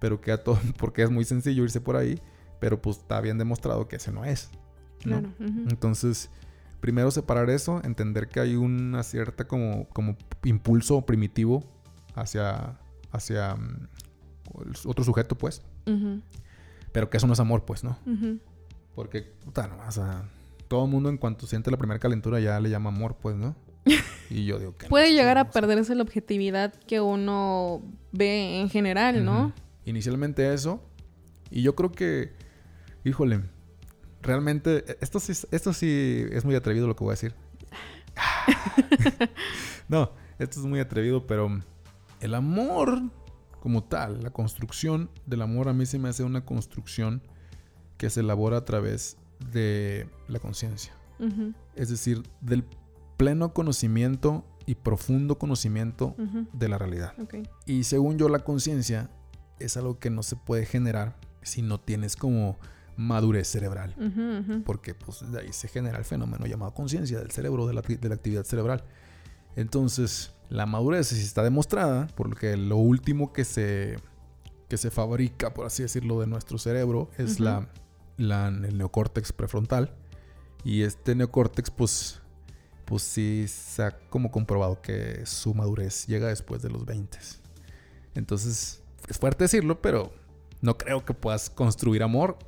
pero 0.00 0.22
que 0.22 0.32
a 0.32 0.42
todo. 0.42 0.58
Porque 0.78 1.02
es 1.02 1.10
muy 1.10 1.26
sencillo 1.26 1.62
irse 1.62 1.78
por 1.78 1.96
ahí. 1.96 2.22
Pero 2.58 2.80
pues 2.80 2.98
está 2.98 3.20
bien 3.20 3.38
demostrado 3.38 3.88
que 3.88 3.96
ese 3.96 4.12
no 4.12 4.24
es. 4.24 4.50
Claro. 5.00 5.28
Entonces, 5.38 6.30
primero 6.80 7.10
separar 7.10 7.50
eso, 7.50 7.80
entender 7.84 8.28
que 8.28 8.40
hay 8.40 8.56
una 8.56 9.02
cierta 9.02 9.46
como, 9.46 9.88
como 9.90 10.16
impulso 10.44 11.04
primitivo 11.04 11.64
hacia, 12.14 12.78
hacia 13.12 13.54
mm, 13.54 13.88
otro 14.84 15.04
sujeto, 15.04 15.36
pues. 15.36 15.62
Pero 16.92 17.10
que 17.10 17.16
eso 17.16 17.26
no 17.26 17.34
es 17.34 17.40
amor, 17.40 17.64
pues, 17.64 17.84
¿no? 17.84 17.98
Porque, 18.94 19.22
puta, 19.44 19.66
no, 19.66 19.76
o 19.86 19.92
sea, 19.92 20.28
todo 20.68 20.84
el 20.84 20.90
mundo 20.90 21.08
en 21.08 21.18
cuanto 21.18 21.46
siente 21.46 21.70
la 21.70 21.76
primera 21.76 22.00
calentura 22.00 22.40
ya 22.40 22.58
le 22.60 22.70
llama 22.70 22.90
amor, 22.90 23.16
pues, 23.20 23.36
¿no? 23.36 23.54
Y 24.30 24.44
yo 24.44 24.58
digo 24.58 24.76
que... 24.76 24.88
Puede 24.88 25.12
llegar 25.12 25.38
a 25.38 25.50
perderse 25.50 25.94
la 25.94 26.02
objetividad 26.02 26.74
que 26.74 27.00
uno 27.00 27.82
ve 28.10 28.60
en 28.60 28.68
general, 28.68 29.24
¿no? 29.24 29.52
Inicialmente 29.84 30.52
eso. 30.52 30.82
Y 31.48 31.62
yo 31.62 31.76
creo 31.76 31.92
que 31.92 32.32
Híjole, 33.06 33.40
realmente, 34.20 34.84
e, 34.84 34.98
esto 35.00 35.20
sí, 35.20 35.32
esto 35.52 35.72
sí 35.72 36.26
es 36.32 36.44
muy 36.44 36.56
atrevido 36.56 36.88
lo 36.88 36.96
que 36.96 37.04
voy 37.04 37.12
a 37.12 37.14
decir. 37.14 37.36
no, 39.88 40.10
esto 40.40 40.58
es 40.58 40.66
muy 40.66 40.80
atrevido, 40.80 41.24
pero 41.24 41.62
el 42.20 42.34
amor 42.34 43.00
como 43.60 43.84
tal, 43.84 44.24
la 44.24 44.30
construcción 44.30 45.08
del 45.24 45.42
amor 45.42 45.68
a 45.68 45.72
mí 45.72 45.86
se 45.86 46.00
me 46.00 46.08
hace 46.08 46.24
una 46.24 46.44
construcción 46.44 47.22
que 47.96 48.10
se 48.10 48.20
elabora 48.20 48.56
a 48.56 48.64
través 48.64 49.18
de 49.52 50.08
la 50.26 50.40
conciencia. 50.40 50.92
Es 51.76 51.88
decir, 51.88 52.24
del 52.40 52.64
pleno 53.16 53.54
conocimiento 53.54 54.44
y 54.66 54.74
profundo 54.74 55.38
conocimiento 55.38 56.16
de 56.52 56.68
la 56.68 56.76
realidad. 56.76 57.14
Y 57.66 57.84
según 57.84 58.18
yo, 58.18 58.28
la 58.28 58.40
conciencia 58.40 59.10
es 59.60 59.76
algo 59.76 60.00
que 60.00 60.10
no 60.10 60.24
se 60.24 60.34
puede 60.34 60.66
generar 60.66 61.16
si 61.42 61.62
no 61.62 61.78
tienes 61.78 62.16
como 62.16 62.58
madurez 62.96 63.48
cerebral. 63.48 63.94
Porque 64.64 64.94
pues 64.94 65.30
de 65.30 65.40
ahí 65.40 65.52
se 65.52 65.68
genera 65.68 65.98
el 65.98 66.04
fenómeno 66.04 66.46
llamado 66.46 66.74
conciencia 66.74 67.18
del 67.18 67.30
cerebro, 67.30 67.66
de 67.66 67.74
la, 67.74 67.82
de 67.82 68.08
la, 68.08 68.14
actividad 68.14 68.44
cerebral. 68.44 68.84
Entonces, 69.54 70.32
la 70.48 70.66
madurez 70.66 71.12
está 71.12 71.42
demostrada 71.42 72.08
porque 72.14 72.56
lo 72.56 72.76
último 72.76 73.32
que 73.32 73.44
se, 73.44 73.98
que 74.68 74.76
se 74.76 74.90
fabrica, 74.90 75.54
por 75.54 75.66
así 75.66 75.82
decirlo, 75.82 76.20
de 76.20 76.26
nuestro 76.26 76.58
cerebro 76.58 77.10
es 77.18 77.40
la, 77.40 77.68
la, 78.16 78.48
el 78.48 78.78
neocórtex 78.78 79.32
prefrontal. 79.32 79.94
Y 80.64 80.82
este 80.82 81.14
neocórtex, 81.14 81.70
pues, 81.70 82.20
pues 82.84 83.02
sí 83.02 83.46
se 83.48 83.82
ha 83.82 83.98
como 84.10 84.30
comprobado 84.30 84.80
que 84.82 85.24
su 85.24 85.54
madurez 85.54 86.06
llega 86.06 86.28
después 86.28 86.62
de 86.62 86.70
los 86.70 86.84
20. 86.84 87.18
Entonces, 88.14 88.82
es 89.08 89.18
fuerte 89.18 89.44
decirlo, 89.44 89.80
pero 89.80 90.12
no 90.60 90.76
creo 90.76 91.04
que 91.04 91.14
puedas 91.14 91.50
construir 91.50 92.02
amor 92.02 92.38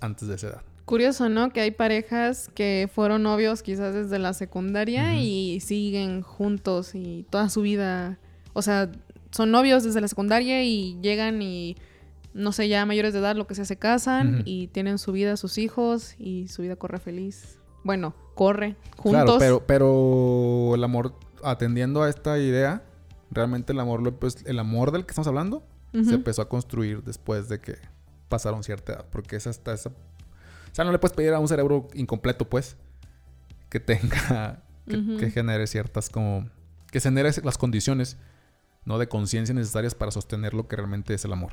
antes 0.00 0.28
de 0.28 0.34
esa 0.34 0.48
edad. 0.48 0.62
Curioso, 0.84 1.28
¿no? 1.28 1.50
Que 1.50 1.62
hay 1.62 1.70
parejas 1.70 2.50
que 2.54 2.90
fueron 2.92 3.22
novios 3.22 3.62
quizás 3.62 3.94
desde 3.94 4.18
la 4.18 4.34
secundaria 4.34 5.18
y 5.18 5.60
siguen 5.60 6.20
juntos 6.20 6.94
y 6.94 7.26
toda 7.30 7.48
su 7.48 7.62
vida, 7.62 8.18
o 8.52 8.60
sea, 8.60 8.92
son 9.30 9.50
novios 9.50 9.82
desde 9.82 10.00
la 10.00 10.08
secundaria 10.08 10.62
y 10.62 10.98
llegan 11.00 11.40
y 11.40 11.76
no 12.34 12.52
sé, 12.52 12.68
ya 12.68 12.84
mayores 12.84 13.12
de 13.12 13.20
edad, 13.20 13.34
lo 13.34 13.46
que 13.46 13.54
sea, 13.54 13.64
se 13.64 13.76
casan 13.76 14.42
y 14.44 14.66
tienen 14.66 14.98
su 14.98 15.12
vida, 15.12 15.36
sus 15.36 15.56
hijos 15.56 16.16
y 16.18 16.48
su 16.48 16.62
vida 16.62 16.76
corre 16.76 16.98
feliz. 16.98 17.58
Bueno, 17.84 18.14
corre 18.34 18.76
juntos. 18.96 19.38
Claro, 19.38 19.38
pero, 19.38 19.66
pero 19.66 20.74
el 20.74 20.84
amor, 20.84 21.14
atendiendo 21.42 22.02
a 22.02 22.10
esta 22.10 22.38
idea, 22.38 22.82
realmente 23.30 23.72
el 23.72 23.80
amor, 23.80 24.14
pues, 24.16 24.44
el 24.46 24.58
amor 24.58 24.90
del 24.90 25.06
que 25.06 25.12
estamos 25.12 25.28
hablando 25.28 25.64
se 25.92 26.14
empezó 26.14 26.42
a 26.42 26.48
construir 26.48 27.04
después 27.04 27.48
de 27.48 27.60
que 27.60 27.76
pasaron 28.34 28.64
cierta 28.64 28.94
edad. 28.94 29.06
Porque 29.10 29.36
es 29.36 29.46
hasta 29.46 29.72
esa. 29.72 29.90
O 29.90 30.74
sea, 30.74 30.84
no 30.84 30.90
le 30.90 30.98
puedes 30.98 31.14
pedir 31.16 31.32
a 31.32 31.38
un 31.38 31.46
cerebro 31.46 31.86
incompleto, 31.94 32.48
pues, 32.48 32.76
que 33.68 33.78
tenga. 33.80 34.60
Que, 34.86 35.30
genere 35.30 35.66
ciertas 35.66 36.10
como. 36.10 36.48
Que 36.90 37.00
genere 37.00 37.30
las 37.42 37.56
condiciones, 37.56 38.18
¿no? 38.84 38.98
De 38.98 39.08
conciencia 39.08 39.54
necesarias 39.54 39.94
para 39.94 40.10
sostener 40.10 40.52
lo 40.52 40.68
que 40.68 40.76
realmente 40.76 41.14
es 41.14 41.24
el 41.24 41.32
amor. 41.32 41.52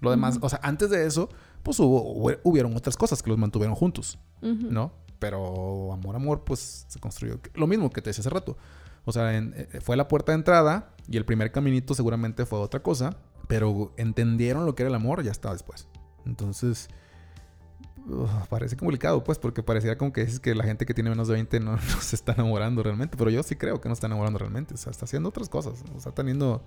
Lo 0.00 0.10
demás, 0.10 0.38
o 0.40 0.48
sea, 0.48 0.58
antes 0.62 0.90
de 0.90 1.06
eso, 1.06 1.28
pues 1.62 1.78
hubo, 1.78 2.32
hubieron 2.42 2.74
otras 2.76 2.96
cosas 2.96 3.22
que 3.22 3.30
los 3.30 3.38
mantuvieron 3.38 3.76
juntos, 3.76 4.18
¿no? 4.40 4.92
Pero 5.18 5.92
amor, 5.92 6.16
amor, 6.16 6.44
pues 6.44 6.86
se 6.88 6.98
construyó. 6.98 7.38
Lo 7.54 7.66
mismo 7.66 7.90
que 7.90 8.00
te 8.00 8.10
decía 8.10 8.22
hace 8.22 8.30
rato. 8.30 8.56
O 9.04 9.12
sea, 9.12 9.36
eh, 9.36 9.80
fue 9.80 9.96
la 9.96 10.08
puerta 10.08 10.32
de 10.32 10.38
entrada 10.38 10.94
y 11.08 11.18
el 11.18 11.24
primer 11.24 11.52
caminito 11.52 11.94
seguramente 11.94 12.46
fue 12.46 12.58
otra 12.58 12.82
cosa, 12.82 13.16
pero 13.48 13.92
entendieron 13.96 14.64
lo 14.64 14.74
que 14.74 14.82
era 14.82 14.88
el 14.88 14.94
amor 14.94 15.22
ya 15.22 15.30
estaba 15.30 15.54
después. 15.54 15.88
Entonces, 16.26 16.88
parece 18.48 18.76
complicado, 18.76 19.22
pues, 19.24 19.38
porque 19.38 19.62
pareciera 19.62 19.96
como 19.96 20.12
que 20.12 20.24
dices 20.24 20.40
que 20.40 20.54
la 20.54 20.64
gente 20.64 20.86
que 20.86 20.94
tiene 20.94 21.10
menos 21.10 21.28
de 21.28 21.34
20 21.34 21.60
no, 21.60 21.72
no, 21.76 22.00
se 22.00 22.16
está 22.16 22.32
enamorando 22.32 22.82
realmente, 22.82 23.16
pero 23.16 23.30
yo 23.30 23.42
sí 23.42 23.56
creo 23.56 23.80
que 23.80 23.88
no 23.88 23.92
está 23.92 24.06
enamorando 24.06 24.38
realmente. 24.38 24.74
O 24.74 24.76
sea, 24.76 24.90
está 24.90 25.04
haciendo 25.04 25.28
otras 25.28 25.48
cosas. 25.48 25.82
O 25.94 26.00
sea, 26.00 26.12
teniendo 26.12 26.64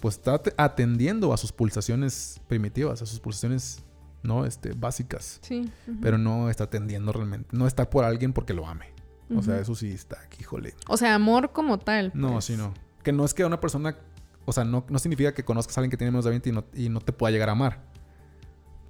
pues 0.00 0.16
está 0.16 0.40
atendiendo 0.56 1.32
a 1.32 1.36
sus 1.36 1.52
pulsaciones 1.52 2.40
primitivas, 2.48 3.02
a 3.02 3.06
sus 3.06 3.20
pulsaciones 3.20 3.82
no 4.22 4.44
este 4.44 4.72
básicas. 4.72 5.38
Sí. 5.42 5.70
Pero 6.00 6.18
no 6.18 6.50
está 6.50 6.64
atendiendo 6.64 7.12
realmente, 7.12 7.48
no 7.56 7.66
está 7.66 7.88
por 7.88 8.04
alguien 8.04 8.32
porque 8.32 8.54
lo 8.54 8.66
ame. 8.66 8.86
O 9.34 9.42
sea, 9.42 9.58
eso 9.58 9.74
sí 9.74 9.90
está 9.90 10.20
aquí, 10.24 10.42
híjole. 10.42 10.74
O 10.88 10.96
sea, 10.96 11.14
amor 11.14 11.50
como 11.50 11.78
tal. 11.78 12.12
No, 12.14 12.34
pues. 12.34 12.44
sí, 12.44 12.56
no. 12.56 12.72
Que 13.02 13.10
no 13.12 13.24
es 13.24 13.34
que 13.34 13.44
una 13.44 13.58
persona, 13.58 13.96
o 14.44 14.52
sea, 14.52 14.64
no, 14.64 14.86
no 14.88 14.98
significa 15.00 15.34
que 15.34 15.44
conozcas 15.44 15.76
a 15.76 15.80
alguien 15.80 15.90
que 15.90 15.96
tiene 15.96 16.12
menos 16.12 16.24
de 16.24 16.30
20 16.30 16.48
y 16.48 16.52
no, 16.52 16.64
y 16.74 16.88
no 16.88 17.00
te 17.00 17.12
pueda 17.12 17.32
llegar 17.32 17.48
a 17.48 17.52
amar. 17.52 17.82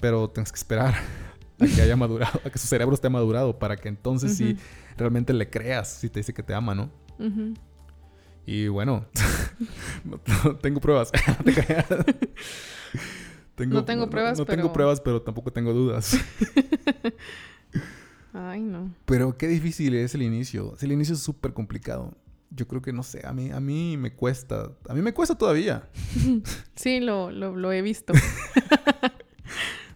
Pero 0.00 0.28
tienes 0.30 0.52
que 0.52 0.58
esperar 0.58 0.94
a 1.58 1.66
que 1.66 1.82
haya 1.82 1.96
madurado, 1.96 2.40
a 2.44 2.50
que 2.50 2.58
su 2.58 2.66
cerebro 2.66 2.94
esté 2.94 3.08
madurado 3.08 3.58
para 3.58 3.76
que 3.76 3.88
entonces 3.88 4.36
sí 4.36 4.56
realmente 4.96 5.32
le 5.32 5.48
creas 5.48 5.88
si 5.88 6.08
te 6.08 6.20
dice 6.20 6.34
que 6.34 6.42
te 6.42 6.54
ama, 6.54 6.74
¿no? 6.74 6.90
Y 8.46 8.68
bueno, 8.68 9.06
no, 10.04 10.56
tengo 10.56 10.80
pruebas. 10.80 11.10
no 13.56 13.84
tengo 13.84 14.10
pruebas, 14.10 14.38
no, 14.38 14.44
tengo 14.44 14.72
pruebas, 14.72 15.00
pero 15.00 15.22
tampoco 15.22 15.52
tengo 15.52 15.72
dudas. 15.72 16.16
Ay, 18.32 18.60
no. 18.60 18.94
Pero 19.06 19.38
qué 19.38 19.48
difícil 19.48 19.94
es 19.94 20.14
el 20.14 20.22
inicio. 20.22 20.76
El 20.80 20.92
inicio 20.92 21.14
es 21.14 21.22
súper 21.22 21.54
complicado. 21.54 22.14
Yo 22.50 22.68
creo 22.68 22.82
que 22.82 22.92
no 22.92 23.02
sé, 23.02 23.26
a 23.26 23.32
mí, 23.32 23.50
a 23.50 23.60
mí 23.60 23.96
me 23.96 24.14
cuesta. 24.14 24.72
A 24.88 24.94
mí 24.94 25.00
me 25.00 25.14
cuesta 25.14 25.36
todavía. 25.36 25.88
sí, 26.76 27.00
lo, 27.00 27.30
lo, 27.30 27.56
lo 27.56 27.72
he 27.72 27.82
visto. 27.82 28.12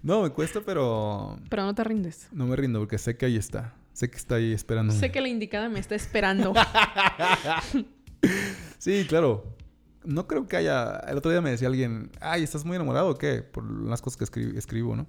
No, 0.02 0.22
me 0.22 0.30
cuesta, 0.30 0.60
pero. 0.64 1.38
Pero 1.48 1.64
no 1.64 1.74
te 1.74 1.84
rindes. 1.84 2.28
No 2.32 2.46
me 2.46 2.56
rindo 2.56 2.78
porque 2.78 2.98
sé 2.98 3.16
que 3.16 3.26
ahí 3.26 3.36
está. 3.36 3.74
Sé 3.92 4.10
que 4.10 4.16
está 4.16 4.36
ahí 4.36 4.52
esperando. 4.52 4.92
Sé 4.94 5.12
que 5.12 5.20
la 5.20 5.28
indicada 5.28 5.68
me 5.68 5.78
está 5.78 5.94
esperando. 5.94 6.54
sí, 8.78 9.04
claro. 9.08 9.44
No 10.04 10.26
creo 10.26 10.46
que 10.46 10.56
haya. 10.56 10.96
El 11.00 11.18
otro 11.18 11.30
día 11.30 11.42
me 11.42 11.50
decía 11.50 11.68
alguien, 11.68 12.10
ay, 12.20 12.42
¿estás 12.42 12.64
muy 12.64 12.76
enamorado 12.76 13.10
o 13.10 13.14
qué? 13.16 13.42
Por 13.42 13.70
las 13.70 14.00
cosas 14.00 14.30
que 14.30 14.56
escribo, 14.56 14.96
¿no? 14.96 15.06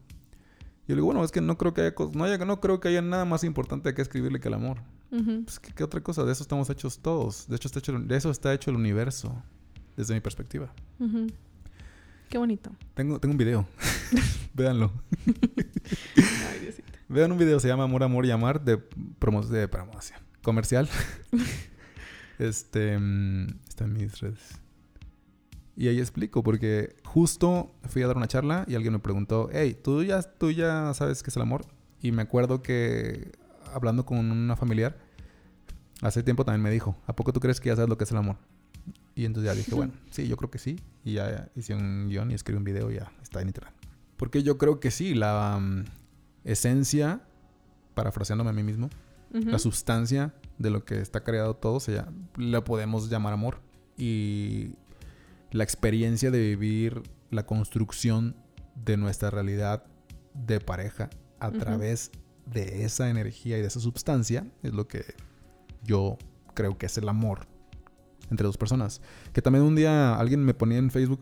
Y 0.85 0.89
yo 0.89 0.95
le 0.95 0.95
digo, 0.95 1.05
bueno, 1.05 1.23
es 1.23 1.31
que 1.31 1.39
no 1.39 1.57
creo 1.57 1.73
que 1.73 1.81
haya, 1.81 1.93
no, 2.13 2.23
haya, 2.25 2.37
no 2.39 2.59
creo 2.59 2.81
que 2.81 2.89
haya 2.89 3.01
nada 3.01 3.23
más 3.23 3.45
importante 3.45 3.93
que 3.93 4.01
escribirle 4.01 4.39
que 4.41 4.49
el 4.49 4.55
amor. 4.55 4.79
Pues, 5.09 5.59
¿qué, 5.59 5.83
otra 5.83 6.01
cosa? 6.01 6.25
De 6.25 6.31
eso 6.31 6.43
estamos 6.43 6.69
hechos 6.69 6.99
todos. 6.99 7.47
De 7.47 7.55
hecho, 7.55 7.67
está 7.67 7.79
hecho, 7.79 7.97
de 7.97 8.17
eso 8.17 8.31
está 8.31 8.53
hecho 8.53 8.71
el 8.71 8.77
universo, 8.77 9.41
desde 9.95 10.13
mi 10.13 10.19
perspectiva. 10.19 10.73
Qué 12.29 12.37
bonito. 12.37 12.71
Tengo, 12.93 13.19
tengo 13.19 13.33
un 13.33 13.37
video. 13.37 13.65
Véanlo. 14.53 14.91
Vean 17.09 17.31
un 17.31 17.37
video, 17.37 17.59
se 17.59 17.67
llama 17.67 17.83
Amor, 17.83 18.03
Amor 18.03 18.25
y 18.25 18.31
Amar 18.31 18.63
de, 18.63 18.77
promo 18.77 19.41
de 19.41 19.67
promoción 19.67 20.19
comercial. 20.43 20.89
Este. 22.39 22.97
Mm, 22.97 23.59
está 23.67 23.83
en 23.83 23.93
mis 23.93 24.19
redes. 24.19 24.59
Y 25.75 25.87
ahí 25.87 25.99
explico, 25.99 26.43
porque 26.43 26.95
justo 27.03 27.75
fui 27.87 28.01
a 28.01 28.07
dar 28.07 28.17
una 28.17 28.27
charla 28.27 28.65
y 28.67 28.75
alguien 28.75 28.93
me 28.93 28.99
preguntó, 28.99 29.49
hey, 29.51 29.77
¿tú 29.81 30.03
ya, 30.03 30.21
tú 30.21 30.51
ya 30.51 30.93
sabes 30.93 31.23
qué 31.23 31.29
es 31.29 31.35
el 31.35 31.43
amor? 31.43 31.65
Y 32.01 32.11
me 32.11 32.23
acuerdo 32.23 32.61
que 32.61 33.31
hablando 33.73 34.05
con 34.05 34.31
una 34.31 34.55
familiar, 34.55 34.97
hace 36.01 36.23
tiempo 36.23 36.43
también 36.45 36.61
me 36.61 36.71
dijo, 36.71 36.97
¿a 37.05 37.15
poco 37.15 37.31
tú 37.31 37.39
crees 37.39 37.59
que 37.59 37.69
ya 37.69 37.75
sabes 37.75 37.89
lo 37.89 37.97
que 37.97 38.03
es 38.03 38.11
el 38.11 38.17
amor? 38.17 38.37
Y 39.15 39.25
entonces 39.25 39.51
ya 39.51 39.55
dije, 39.55 39.73
bueno, 39.75 39.93
sí, 40.09 40.27
yo 40.27 40.35
creo 40.35 40.51
que 40.51 40.59
sí. 40.59 40.79
Y 41.03 41.13
ya 41.13 41.49
hice 41.55 41.73
un 41.73 42.09
guion 42.09 42.31
y 42.31 42.33
escribí 42.33 42.57
un 42.57 42.63
video 42.63 42.91
y 42.91 42.95
ya 42.95 43.11
está 43.21 43.41
en 43.41 43.47
internet. 43.47 43.80
Porque 44.21 44.43
yo 44.43 44.59
creo 44.59 44.79
que 44.79 44.91
sí, 44.91 45.15
la 45.15 45.57
mm, 45.59 45.85
esencia, 46.43 47.23
parafraseándome 47.95 48.51
a 48.51 48.53
mí 48.53 48.61
mismo, 48.61 48.91
la 49.31 49.57
sustancia 49.57 50.31
de 50.59 50.69
lo 50.69 50.85
que 50.85 51.01
está 51.01 51.23
creado 51.23 51.55
todo, 51.55 51.79
se 51.79 52.03
la 52.37 52.63
podemos 52.63 53.09
llamar 53.09 53.33
amor. 53.33 53.61
Y 53.97 54.75
la 55.49 55.63
experiencia 55.63 56.29
de 56.29 56.37
vivir 56.37 57.01
la 57.31 57.47
construcción 57.47 58.35
de 58.75 58.95
nuestra 58.95 59.31
realidad 59.31 59.85
de 60.35 60.59
pareja 60.59 61.09
a 61.39 61.49
través 61.49 62.11
de 62.45 62.85
esa 62.85 63.09
energía 63.09 63.57
y 63.57 63.61
de 63.61 63.67
esa 63.69 63.79
sustancia 63.79 64.45
es 64.61 64.71
lo 64.71 64.87
que 64.87 65.03
yo 65.81 66.19
creo 66.53 66.77
que 66.77 66.85
es 66.85 66.97
el 66.99 67.09
amor 67.09 67.47
entre 68.29 68.45
dos 68.45 68.57
personas. 68.57 69.01
Que 69.33 69.41
también 69.41 69.65
un 69.65 69.75
día 69.75 70.13
alguien 70.13 70.45
me 70.45 70.53
ponía 70.53 70.77
en 70.77 70.91
Facebook, 70.91 71.21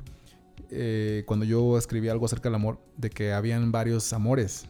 eh, 0.71 1.23
cuando 1.25 1.45
yo 1.45 1.77
escribí 1.77 2.09
algo 2.09 2.25
acerca 2.25 2.49
del 2.49 2.55
amor, 2.55 2.79
de 2.97 3.09
que 3.09 3.33
habían 3.33 3.71
varios 3.71 4.11
amores 4.13 4.67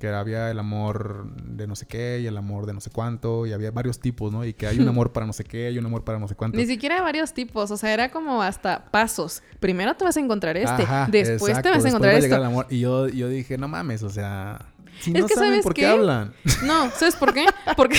que 0.00 0.08
había 0.08 0.50
el 0.50 0.58
amor 0.58 1.30
de 1.36 1.66
no 1.66 1.76
sé 1.76 1.86
qué 1.86 2.20
y 2.20 2.26
el 2.26 2.36
amor 2.38 2.64
de 2.64 2.72
no 2.72 2.80
sé 2.80 2.88
cuánto 2.90 3.46
y 3.46 3.52
había 3.52 3.70
varios 3.70 4.00
tipos, 4.00 4.32
¿no? 4.32 4.46
Y 4.46 4.54
que 4.54 4.66
hay 4.66 4.78
un 4.80 4.88
amor 4.88 5.12
para 5.12 5.26
no 5.26 5.34
sé 5.34 5.44
qué 5.44 5.70
y 5.70 5.78
un 5.78 5.84
amor 5.84 6.04
para 6.04 6.18
no 6.18 6.26
sé 6.26 6.34
cuánto. 6.34 6.56
Ni 6.56 6.64
siquiera 6.64 7.02
varios 7.02 7.34
tipos, 7.34 7.70
o 7.70 7.76
sea, 7.76 7.92
era 7.92 8.10
como 8.10 8.42
hasta 8.42 8.86
pasos. 8.90 9.42
Primero 9.60 9.94
te 9.94 10.04
vas 10.04 10.16
a 10.16 10.20
encontrar 10.20 10.56
este, 10.56 10.86
después 11.08 11.60
te 11.60 11.68
vas 11.68 11.84
a 11.84 11.88
encontrar 11.88 12.42
amor. 12.42 12.66
Y 12.70 12.80
yo, 12.80 13.08
yo 13.08 13.28
dije, 13.28 13.58
no 13.58 13.68
mames, 13.68 14.02
o 14.02 14.08
sea, 14.08 14.72
si 15.00 15.12
no 15.12 15.28
saben 15.28 15.60
por 15.60 15.74
qué, 15.74 15.86
hablan. 15.86 16.32
No, 16.64 16.90
¿sabes 16.92 17.16
por 17.16 17.34
qué? 17.34 17.44
Porque, 17.76 17.98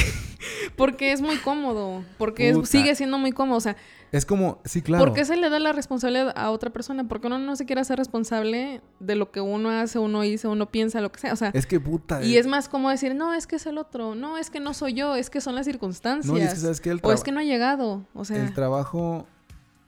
porque 0.75 1.12
es 1.12 1.21
muy 1.21 1.38
cómodo, 1.38 2.04
porque 2.17 2.56
sigue 2.65 2.95
siendo 2.95 3.19
muy 3.19 3.32
cómodo, 3.32 3.58
o 3.58 3.62
sea, 3.62 3.77
es 4.12 4.26
como, 4.26 4.60
sí, 4.65 4.82
claro. 4.82 5.06
¿Por 5.06 5.13
qué 5.13 5.24
se 5.24 5.38
le 5.38 5.50
da 5.50 5.60
la 5.60 5.71
responsabilidad 5.71 6.34
a 6.36 6.52
otra 6.52 6.69
persona? 6.71 7.08
Porque 7.08 7.28
uno 7.28 7.39
no 7.39 7.56
se 7.56 7.65
quiere 7.65 7.82
hacer 7.82 7.97
responsable 7.97 8.82
de 9.00 9.15
lo 9.15 9.32
que 9.32 9.39
uno 9.39 9.69
hace, 9.69 10.00
uno 10.00 10.21
dice, 10.21 10.50
uno 10.50 10.69
piensa, 10.69 11.00
lo 11.00 11.13
que 11.13 11.21
sea. 11.21 11.32
O 11.32 11.38
sea, 11.38 11.52
es 11.54 11.65
que 11.65 11.80
puta. 11.80 12.21
Y 12.21 12.36
eh. 12.36 12.39
es 12.39 12.47
más 12.47 12.67
como 12.67 12.89
decir, 12.89 13.15
no, 13.15 13.34
es 13.34 13.47
que 13.47 13.56
es 13.56 13.65
el 13.65 13.78
otro. 13.78 14.13
No, 14.15 14.38
es 14.38 14.50
que 14.50 14.60
no 14.60 14.74
soy 14.74 14.93
yo, 14.93 15.15
es 15.15 15.30
que 15.30 15.39
son 15.39 15.56
las 15.56 15.65
circunstancias. 15.65 16.26
No, 16.26 16.38
es 16.38 16.54
que 16.54 16.60
sabes 16.60 16.82
que 16.82 16.89
el 16.89 17.00
O 17.04 17.13
es 17.13 17.24
que 17.24 17.32
no 17.32 17.39
ha 17.39 17.43
llegado. 17.43 18.06
O 18.13 18.26
sea. 18.26 18.43
El 18.43 18.54
trabajo 18.54 19.28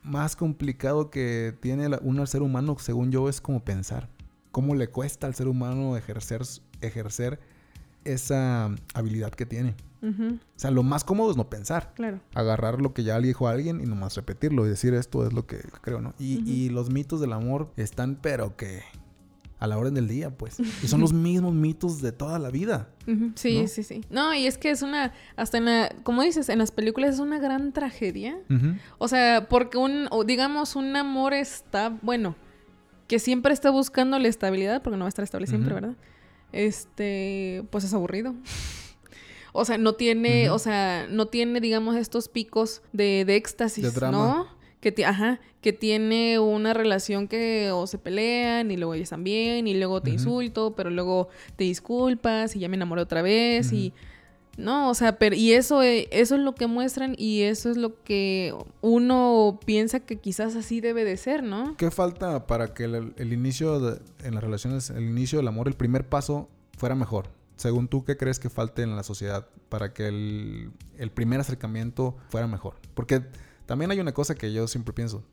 más 0.04 0.38
complicado 0.38 1.10
que 1.10 1.54
tiene 1.60 1.90
un 2.02 2.26
ser 2.26 2.44
humano, 2.44 2.78
según 2.80 3.12
yo, 3.12 3.28
es 3.28 3.42
como 3.42 3.64
pensar. 3.64 4.08
¿Cómo 4.52 4.74
le 4.76 4.88
cuesta 4.88 5.28
al 5.28 5.36
ser 5.36 5.50
humano 5.50 5.98
ejercer, 5.98 6.44
ejercer 6.80 7.40
esa 8.06 8.74
habilidad 8.94 9.32
que 9.32 9.46
tiene? 9.46 9.76
O 10.04 10.60
sea, 10.60 10.72
lo 10.72 10.84
más 10.84 11.04
cómodo 11.04 11.32
es 11.32 11.38
no 11.38 11.50
pensar. 11.50 11.94
Claro. 11.96 12.20
Agarrar 12.36 12.82
lo 12.82 12.94
que 12.94 13.04
ya 13.04 13.18
le 13.20 13.28
dijo 13.28 13.48
a 13.48 13.52
alguien 13.52 13.80
y 13.82 13.86
nomás 13.86 14.16
repetirlo 14.16 14.66
y 14.66 14.70
decir 14.70 14.94
esto 14.94 15.26
es 15.26 15.34
lo 15.34 15.46
que 15.48 15.60
creo, 15.82 16.02
¿no? 16.02 16.14
Y, 16.20 16.70
los 16.70 16.90
mitos 16.90 17.22
del 17.22 17.34
amor 17.34 17.72
están, 17.78 18.18
pero 18.22 18.56
que 18.56 18.82
a 19.60 19.68
la 19.68 19.78
orden 19.78 19.94
del 19.94 20.08
día, 20.08 20.30
pues. 20.32 20.60
Y 20.60 20.88
son 20.88 21.00
los 21.00 21.14
mismos 21.14 21.54
mitos 21.54 22.02
de 22.02 22.12
toda 22.12 22.38
la 22.40 22.50
vida. 22.50 22.90
Sí, 23.36 23.68
sí, 23.68 23.84
sí. 23.84 24.02
No, 24.10 24.34
y 24.34 24.46
es 24.46 24.58
que 24.58 24.72
es 24.72 24.82
una, 24.82 25.14
hasta 25.38 25.58
en 25.58 25.66
la, 25.66 25.96
como 26.04 26.22
dices, 26.22 26.50
en 26.50 26.60
las 26.60 26.72
películas 26.72 27.14
es 27.14 27.20
una 27.20 27.40
gran 27.40 27.72
tragedia. 27.72 28.38
O 28.98 29.08
sea, 29.08 29.48
porque 29.48 29.78
un, 29.78 30.10
digamos, 30.26 30.76
un 30.76 30.96
amor 30.96 31.34
está, 31.34 31.98
bueno, 32.02 32.36
que 33.08 33.20
siempre 33.20 33.54
está 33.54 33.70
buscando 33.70 34.20
la 34.20 34.28
estabilidad, 34.28 34.82
porque 34.82 34.98
no 34.98 35.06
va 35.06 35.08
a 35.08 35.10
estar 35.10 35.24
estable 35.24 35.48
siempre, 35.48 35.74
¿verdad? 35.74 35.96
Este, 36.52 37.66
pues 37.70 37.84
es 37.84 37.94
aburrido. 37.94 38.36
O 39.54 39.66
sea, 39.66 39.78
no 39.78 39.94
tiene, 39.94 40.50
o 40.50 40.60
sea, 40.60 41.08
no 41.10 41.28
tiene, 41.28 41.62
digamos, 41.62 41.96
estos 41.96 42.28
picos 42.28 42.82
de, 42.92 43.24
de 43.26 43.36
éxtasis, 43.36 44.02
¿no? 44.02 44.48
Que, 44.82 45.06
ajá, 45.06 45.40
que 45.62 45.72
tiene 45.72 46.40
una 46.40 46.74
relación 46.74 47.30
que 47.30 47.72
o 47.72 47.88
se 47.88 47.98
pelean 47.98 48.70
y 48.70 48.76
luego 48.76 48.96
ya 48.96 49.04
están 49.04 49.24
bien 49.24 49.66
y 49.66 49.76
luego 49.76 50.02
te 50.02 50.10
insulto, 50.10 50.74
pero 50.76 50.90
luego 50.90 51.30
te 51.56 51.64
disculpas 51.64 52.56
y 52.58 52.60
ya 52.60 52.68
me 52.68 52.76
enamoré 52.76 53.02
otra 53.02 53.22
vez 53.22 53.72
y 53.72 53.94
no, 54.58 54.90
o 54.90 54.94
sea, 54.94 55.18
pero 55.18 55.36
y 55.36 55.54
eso, 55.54 55.82
eh, 55.82 56.08
eso 56.12 56.36
es 56.36 56.42
lo 56.42 56.54
que 56.54 56.68
muestran 56.68 57.16
y 57.18 57.42
eso 57.42 57.72
es 57.72 57.78
lo 57.78 58.04
que 58.04 58.54
uno 58.82 59.60
piensa 59.66 60.00
que 60.02 60.18
quizás 60.18 60.56
así 60.56 60.80
debe 60.80 61.06
de 61.06 61.18
ser, 61.18 61.44
¿no? 61.44 61.76
¿Qué 61.78 61.90
falta 61.90 62.46
para 62.46 62.74
que 62.74 62.84
el, 62.84 63.34
inicio 63.34 63.80
de, 63.80 64.00
en 64.24 64.36
las 64.36 64.44
relaciones, 64.44 64.92
el 64.92 65.04
inicio 65.04 65.40
del 65.40 65.48
amor, 65.48 65.68
el 65.68 65.74
primer 65.74 66.08
paso 66.08 66.50
fuera 66.78 66.94
mejor? 66.94 67.30
Según 67.56 67.88
tú, 67.88 68.04
¿qué 68.04 68.18
crees 68.18 68.40
que 68.40 68.50
falte 68.50 68.82
en 68.82 68.96
la 68.96 69.04
sociedad 69.04 69.48
para 69.70 69.94
que 69.94 70.08
el, 70.08 70.72
el 70.98 71.12
primer 71.12 71.40
acercamiento 71.40 72.18
fuera 72.30 72.48
mejor? 72.48 72.76
Porque 72.94 73.24
también 73.66 73.92
hay 73.92 74.00
una 74.00 74.14
cosa 74.14 74.36
que 74.36 74.52
yo 74.52 74.68
siempre 74.68 74.94
pienso. 74.94 75.24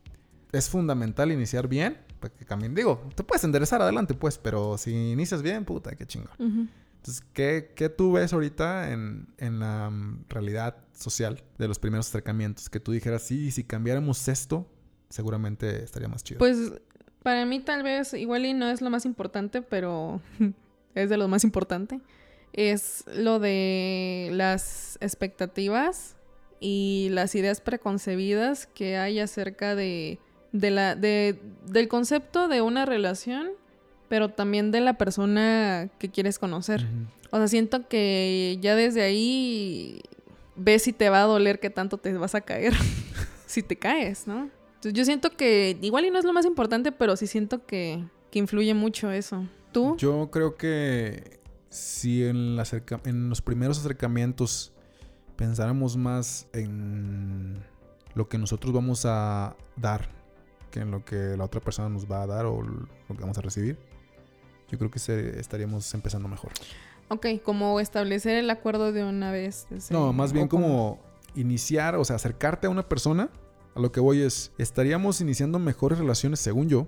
Es 0.51 0.69
fundamental 0.69 1.31
iniciar 1.31 1.67
bien, 1.67 1.97
para 2.19 2.33
que 2.33 2.45
cambien. 2.45 2.75
Digo, 2.75 3.09
te 3.15 3.23
puedes 3.23 3.43
enderezar 3.43 3.81
adelante, 3.81 4.13
pues, 4.13 4.37
pero 4.37 4.77
si 4.77 5.11
inicias 5.11 5.41
bien, 5.41 5.65
puta, 5.65 5.95
qué 5.95 6.05
chingón. 6.05 6.69
Entonces, 6.97 7.23
¿qué, 7.33 7.73
¿qué, 7.75 7.89
tú 7.89 8.11
ves 8.11 8.31
ahorita 8.31 8.91
en, 8.91 9.27
en, 9.37 9.59
la 9.59 9.89
mm, 9.89 10.25
realidad 10.29 10.77
social 10.93 11.43
de 11.57 11.67
los 11.67 11.79
primeros 11.79 12.07
acercamientos? 12.07 12.69
Que 12.69 12.79
tú 12.79 12.91
dijeras, 12.91 13.23
sí, 13.23 13.49
si 13.49 13.63
cambiáramos 13.63 14.27
esto, 14.27 14.67
seguramente 15.09 15.83
estaría 15.83 16.07
más 16.07 16.23
chido. 16.23 16.37
Pues 16.37 16.73
para 17.23 17.45
mí 17.45 17.59
tal 17.59 17.81
vez, 17.81 18.13
igual 18.13 18.45
y 18.45 18.53
no 18.53 18.69
es 18.69 18.81
lo 18.81 18.89
más 18.91 19.05
importante, 19.05 19.61
pero 19.63 20.21
es 20.95 21.09
de 21.09 21.17
lo 21.17 21.27
más 21.27 21.43
importante. 21.43 21.99
Es 22.53 23.03
lo 23.07 23.39
de 23.39 24.29
las 24.33 24.97
expectativas 25.01 26.15
y 26.59 27.09
las 27.11 27.33
ideas 27.35 27.61
preconcebidas 27.61 28.67
que 28.67 28.97
hay 28.97 29.19
acerca 29.19 29.75
de, 29.75 30.19
de 30.51 30.71
la, 30.71 30.95
de, 30.95 31.39
del 31.65 31.87
concepto 31.87 32.47
de 32.47 32.61
una 32.61 32.85
relación 32.85 33.51
pero 34.11 34.27
también 34.27 34.71
de 34.71 34.81
la 34.81 34.95
persona 34.95 35.87
que 35.97 36.09
quieres 36.09 36.37
conocer. 36.37 36.85
O 37.29 37.37
sea, 37.37 37.47
siento 37.47 37.87
que 37.87 38.57
ya 38.59 38.75
desde 38.75 39.03
ahí 39.03 40.01
ves 40.57 40.83
si 40.83 40.91
te 40.91 41.09
va 41.09 41.21
a 41.21 41.27
doler 41.27 41.61
qué 41.61 41.69
tanto 41.69 41.97
te 41.97 42.11
vas 42.11 42.35
a 42.35 42.41
caer 42.41 42.73
si 43.45 43.63
te 43.63 43.77
caes, 43.77 44.27
¿no? 44.27 44.49
Entonces 44.75 44.91
yo 44.91 45.05
siento 45.05 45.29
que 45.37 45.77
igual 45.81 46.03
y 46.03 46.11
no 46.11 46.19
es 46.19 46.25
lo 46.25 46.33
más 46.33 46.45
importante, 46.45 46.91
pero 46.91 47.15
sí 47.15 47.25
siento 47.25 47.65
que, 47.65 48.03
que 48.31 48.39
influye 48.39 48.73
mucho 48.73 49.09
eso. 49.11 49.45
¿Tú? 49.71 49.95
Yo 49.97 50.29
creo 50.31 50.55
que 50.55 51.39
si 51.69 52.25
en, 52.25 52.55
la 52.55 52.65
en 53.05 53.29
los 53.29 53.41
primeros 53.41 53.79
acercamientos 53.79 54.73
pensáramos 55.35 55.97
más 55.97 56.47
en 56.53 57.63
lo 58.13 58.27
que 58.27 58.37
nosotros 58.37 58.73
vamos 58.73 59.05
a 59.05 59.55
dar 59.77 60.09
que 60.71 60.79
en 60.79 60.91
lo 60.91 61.03
que 61.03 61.35
la 61.37 61.43
otra 61.43 61.59
persona 61.59 61.89
nos 61.89 62.09
va 62.09 62.23
a 62.23 62.27
dar 62.27 62.45
o 62.45 62.61
lo 62.61 63.15
que 63.15 63.21
vamos 63.21 63.37
a 63.37 63.41
recibir, 63.41 63.77
yo 64.69 64.77
creo 64.77 64.89
que 64.89 64.99
estaríamos 65.39 65.93
empezando 65.93 66.27
mejor. 66.29 66.51
Ok, 67.09 67.27
como 67.43 67.79
establecer 67.81 68.37
el 68.37 68.49
acuerdo 68.49 68.93
de 68.93 69.03
una 69.03 69.31
vez. 69.31 69.67
no, 69.89 70.13
más 70.13 70.31
bien 70.31 70.47
como, 70.47 70.99
iniciar, 71.35 71.95
o 71.95 72.05
sea, 72.05 72.15
acercarte 72.15 72.67
a 72.67 72.69
una 72.69 72.87
persona. 72.87 73.29
A 73.75 73.79
lo 73.79 73.91
que 73.91 73.99
voy 73.99 74.21
es, 74.21 74.51
estaríamos 74.57 75.21
iniciando 75.21 75.57
mejores 75.57 75.97
relaciones, 75.97 76.39
según 76.39 76.67
yo, 76.67 76.87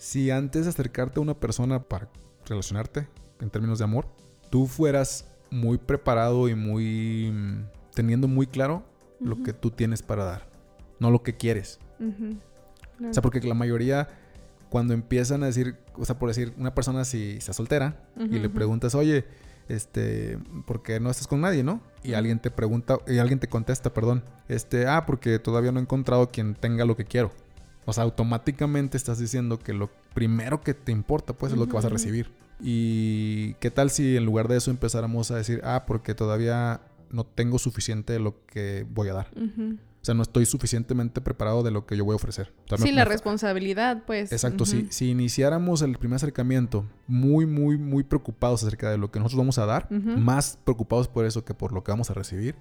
si 0.00 0.30
antes 0.30 0.64
de 0.64 0.70
acercarte 0.70 1.20
a 1.20 1.22
una 1.22 1.34
persona 1.34 1.82
para 1.82 2.08
relacionarte 2.46 3.06
en 3.38 3.50
términos 3.50 3.78
de 3.78 3.84
amor, 3.84 4.06
tú 4.48 4.66
fueras 4.66 5.26
muy 5.50 5.76
preparado 5.76 6.48
y 6.48 6.54
muy 6.54 7.30
teniendo 7.94 8.26
muy 8.26 8.46
claro 8.46 8.82
lo 9.20 9.42
que 9.42 9.52
tú 9.52 9.70
tienes 9.70 10.02
para 10.02 10.24
dar, 10.24 10.48
no 11.00 11.10
lo 11.10 11.22
que 11.22 11.36
quieres. 11.36 11.80
O 12.00 13.12
sea, 13.12 13.22
porque 13.22 13.40
la 13.42 13.52
mayoría 13.52 14.08
cuando 14.70 14.94
empiezan 14.94 15.42
a 15.42 15.46
decir, 15.46 15.76
o 15.96 16.06
sea, 16.06 16.18
por 16.18 16.30
decir, 16.30 16.54
una 16.56 16.74
persona 16.74 17.04
si 17.04 17.32
está 17.32 17.52
soltera 17.52 18.08
y 18.16 18.38
le 18.38 18.48
preguntas, 18.48 18.94
oye, 18.94 19.26
este, 19.68 20.38
¿por 20.66 20.82
qué 20.82 20.98
no 20.98 21.10
estás 21.10 21.26
con 21.26 21.42
nadie, 21.42 21.62
no? 21.62 21.82
Y 22.02 22.14
alguien 22.14 22.38
te 22.38 22.50
pregunta, 22.50 22.96
y 23.06 23.18
alguien 23.18 23.38
te 23.38 23.48
contesta, 23.48 23.92
perdón, 23.92 24.24
este, 24.48 24.86
ah, 24.86 25.04
porque 25.04 25.38
todavía 25.38 25.72
no 25.72 25.78
he 25.78 25.82
encontrado 25.82 26.30
quien 26.30 26.54
tenga 26.54 26.86
lo 26.86 26.96
que 26.96 27.04
quiero. 27.04 27.32
O 27.90 27.92
sea, 27.92 28.04
automáticamente 28.04 28.96
estás 28.96 29.18
diciendo 29.18 29.58
que 29.58 29.74
lo 29.74 29.90
primero 30.14 30.60
que 30.60 30.74
te 30.74 30.92
importa, 30.92 31.32
pues, 31.32 31.52
es 31.52 31.58
lo 31.58 31.66
que 31.66 31.72
vas 31.72 31.84
a 31.84 31.88
recibir. 31.88 32.30
Y 32.60 33.54
qué 33.54 33.72
tal 33.72 33.90
si 33.90 34.16
en 34.16 34.24
lugar 34.24 34.46
de 34.46 34.58
eso 34.58 34.70
empezáramos 34.70 35.32
a 35.32 35.36
decir, 35.36 35.60
ah, 35.64 35.84
porque 35.88 36.14
todavía 36.14 36.82
no 37.10 37.24
tengo 37.24 37.58
suficiente 37.58 38.12
de 38.12 38.20
lo 38.20 38.46
que 38.46 38.86
voy 38.88 39.08
a 39.08 39.14
dar. 39.14 39.26
O 39.34 40.04
sea, 40.04 40.14
no 40.14 40.22
estoy 40.22 40.46
suficientemente 40.46 41.20
preparado 41.20 41.64
de 41.64 41.72
lo 41.72 41.84
que 41.84 41.96
yo 41.96 42.04
voy 42.04 42.12
a 42.12 42.16
ofrecer. 42.16 42.52
sí, 42.78 42.92
la 42.92 43.04
responsabilidad, 43.04 44.04
pues. 44.06 44.30
Exacto, 44.30 44.64
sí. 44.66 44.86
Si 44.90 45.10
iniciáramos 45.10 45.82
el 45.82 45.98
primer 45.98 46.16
acercamiento 46.16 46.86
muy, 47.08 47.44
muy, 47.44 47.76
muy 47.76 48.04
preocupados 48.04 48.62
acerca 48.62 48.88
de 48.88 48.98
lo 48.98 49.10
que 49.10 49.18
nosotros 49.18 49.38
vamos 49.38 49.58
a 49.58 49.66
dar, 49.66 49.90
más 49.90 50.60
preocupados 50.62 51.08
por 51.08 51.24
eso 51.24 51.44
que 51.44 51.54
por 51.54 51.72
lo 51.72 51.82
que 51.82 51.90
vamos 51.90 52.08
a 52.08 52.14
recibir, 52.14 52.54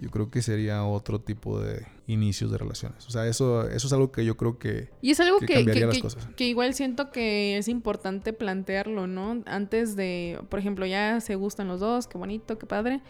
yo 0.00 0.10
creo 0.10 0.30
que 0.30 0.42
sería 0.42 0.84
otro 0.84 1.20
tipo 1.20 1.60
de 1.60 1.86
inicios 2.06 2.50
de 2.50 2.58
relaciones. 2.58 3.06
O 3.06 3.10
sea, 3.10 3.26
eso, 3.26 3.68
eso 3.68 3.86
es 3.86 3.92
algo 3.92 4.12
que 4.12 4.24
yo 4.24 4.36
creo 4.36 4.58
que, 4.58 4.88
y 5.02 5.10
es 5.10 5.20
algo 5.20 5.38
que, 5.40 5.54
cambiaría 5.54 5.86
las 5.86 5.98
cosas. 5.98 6.28
que 6.36 6.46
igual 6.46 6.74
siento 6.74 7.10
que 7.10 7.58
es 7.58 7.68
importante 7.68 8.32
plantearlo, 8.32 9.06
¿no? 9.06 9.42
Antes 9.46 9.96
de, 9.96 10.40
por 10.48 10.58
ejemplo, 10.58 10.86
ya 10.86 11.20
se 11.20 11.34
gustan 11.34 11.68
los 11.68 11.80
dos, 11.80 12.06
qué 12.06 12.18
bonito, 12.18 12.58
qué 12.58 12.66
padre. 12.66 13.00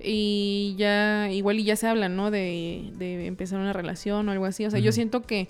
Y 0.00 0.74
ya, 0.78 1.30
igual 1.30 1.60
y 1.60 1.64
ya 1.64 1.76
se 1.76 1.86
habla, 1.86 2.08
¿no? 2.08 2.30
De, 2.30 2.90
de 2.96 3.26
empezar 3.26 3.60
una 3.60 3.72
relación 3.72 4.28
o 4.28 4.32
algo 4.32 4.46
así. 4.46 4.64
O 4.64 4.70
sea, 4.70 4.80
yo 4.80 4.90
siento 4.90 5.22
que, 5.22 5.48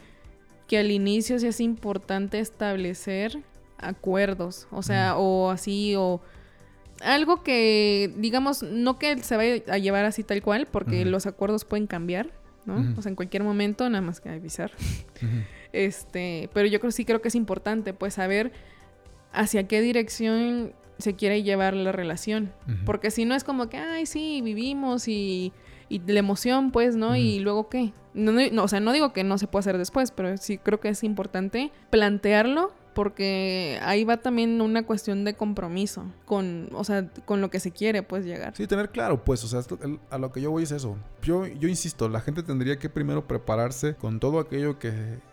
que 0.66 0.78
al 0.78 0.90
inicio 0.90 1.38
sí 1.38 1.46
es 1.46 1.60
importante 1.60 2.38
establecer 2.38 3.42
acuerdos. 3.78 4.66
O 4.70 4.82
sea, 4.82 5.16
o 5.16 5.50
así, 5.50 5.94
o 5.96 6.20
algo 7.02 7.42
que, 7.42 8.12
digamos, 8.16 8.62
no 8.62 8.98
que 8.98 9.18
se 9.22 9.36
vaya 9.36 9.62
a 9.68 9.78
llevar 9.78 10.04
así 10.04 10.22
tal 10.22 10.42
cual, 10.42 10.66
porque 10.70 11.04
los 11.04 11.26
acuerdos 11.26 11.64
pueden 11.64 11.86
cambiar, 11.86 12.30
¿no? 12.64 12.94
O 12.96 13.02
sea, 13.02 13.10
en 13.10 13.16
cualquier 13.16 13.42
momento, 13.42 13.88
nada 13.88 14.02
más 14.02 14.20
que 14.20 14.30
avisar. 14.30 14.72
Este, 15.72 16.50
pero 16.52 16.68
yo 16.68 16.80
creo 16.80 16.92
sí 16.92 17.04
creo 17.04 17.22
que 17.22 17.28
es 17.28 17.34
importante, 17.34 17.94
pues, 17.94 18.14
saber 18.14 18.52
hacia 19.32 19.66
qué 19.66 19.80
dirección 19.80 20.74
se 20.98 21.14
quiere 21.14 21.42
llevar 21.42 21.74
la 21.74 21.92
relación. 21.92 22.52
Porque 22.84 23.10
si 23.10 23.24
no 23.24 23.34
es 23.34 23.44
como 23.44 23.68
que, 23.68 23.78
ay, 23.78 24.06
sí, 24.06 24.40
vivimos 24.42 25.08
y, 25.08 25.52
y 25.88 26.00
la 26.06 26.20
emoción, 26.20 26.70
pues, 26.70 26.96
¿no? 26.96 27.16
Y 27.16 27.40
luego 27.40 27.68
qué. 27.68 27.92
No, 28.14 28.32
no, 28.32 28.64
o 28.64 28.68
sea, 28.68 28.80
no 28.80 28.92
digo 28.92 29.12
que 29.12 29.24
no 29.24 29.38
se 29.38 29.46
pueda 29.46 29.60
hacer 29.60 29.78
después, 29.78 30.10
pero 30.10 30.36
sí 30.36 30.58
creo 30.58 30.80
que 30.80 30.90
es 30.90 31.02
importante 31.02 31.72
plantearlo 31.90 32.72
porque 32.94 33.78
ahí 33.82 34.04
va 34.04 34.18
también 34.18 34.60
una 34.60 34.84
cuestión 34.84 35.24
de 35.24 35.34
compromiso 35.34 36.04
con, 36.24 36.68
o 36.72 36.84
sea, 36.84 37.08
con 37.24 37.40
lo 37.40 37.50
que 37.50 37.60
se 37.60 37.70
quiere, 37.70 38.02
pues, 38.02 38.24
llegar. 38.24 38.54
Sí, 38.56 38.66
tener 38.66 38.90
claro, 38.90 39.24
pues, 39.24 39.42
o 39.44 39.48
sea, 39.48 39.60
a 40.10 40.18
lo 40.18 40.32
que 40.32 40.40
yo 40.40 40.50
voy 40.50 40.64
es 40.64 40.72
eso. 40.72 40.96
Yo, 41.22 41.46
yo 41.46 41.68
insisto, 41.68 42.08
la 42.08 42.20
gente 42.20 42.42
tendría 42.42 42.78
que 42.78 42.88
primero 42.88 43.26
prepararse 43.26 43.94
con 43.94 44.20
todo 44.20 44.38
aquello 44.38 44.78
que 44.78 44.92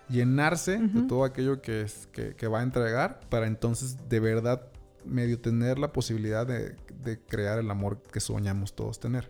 llenarse 0.10 0.80
de 0.80 1.02
todo 1.04 1.24
aquello 1.24 1.62
que, 1.62 1.82
es, 1.82 2.08
que, 2.12 2.36
que 2.36 2.48
va 2.48 2.62
a 2.62 2.64
entregar 2.64 3.20
para 3.30 3.48
entonces 3.48 3.98
de 4.10 4.20
verdad 4.20 4.62
medio 5.06 5.40
tener 5.40 5.80
la 5.80 5.92
posibilidad 5.92 6.46
de, 6.46 6.76
crear 7.28 7.60
el 7.60 7.70
amor 7.72 8.02
que 8.12 8.20
soñamos 8.20 8.74
todos 8.74 9.00
tener. 9.00 9.28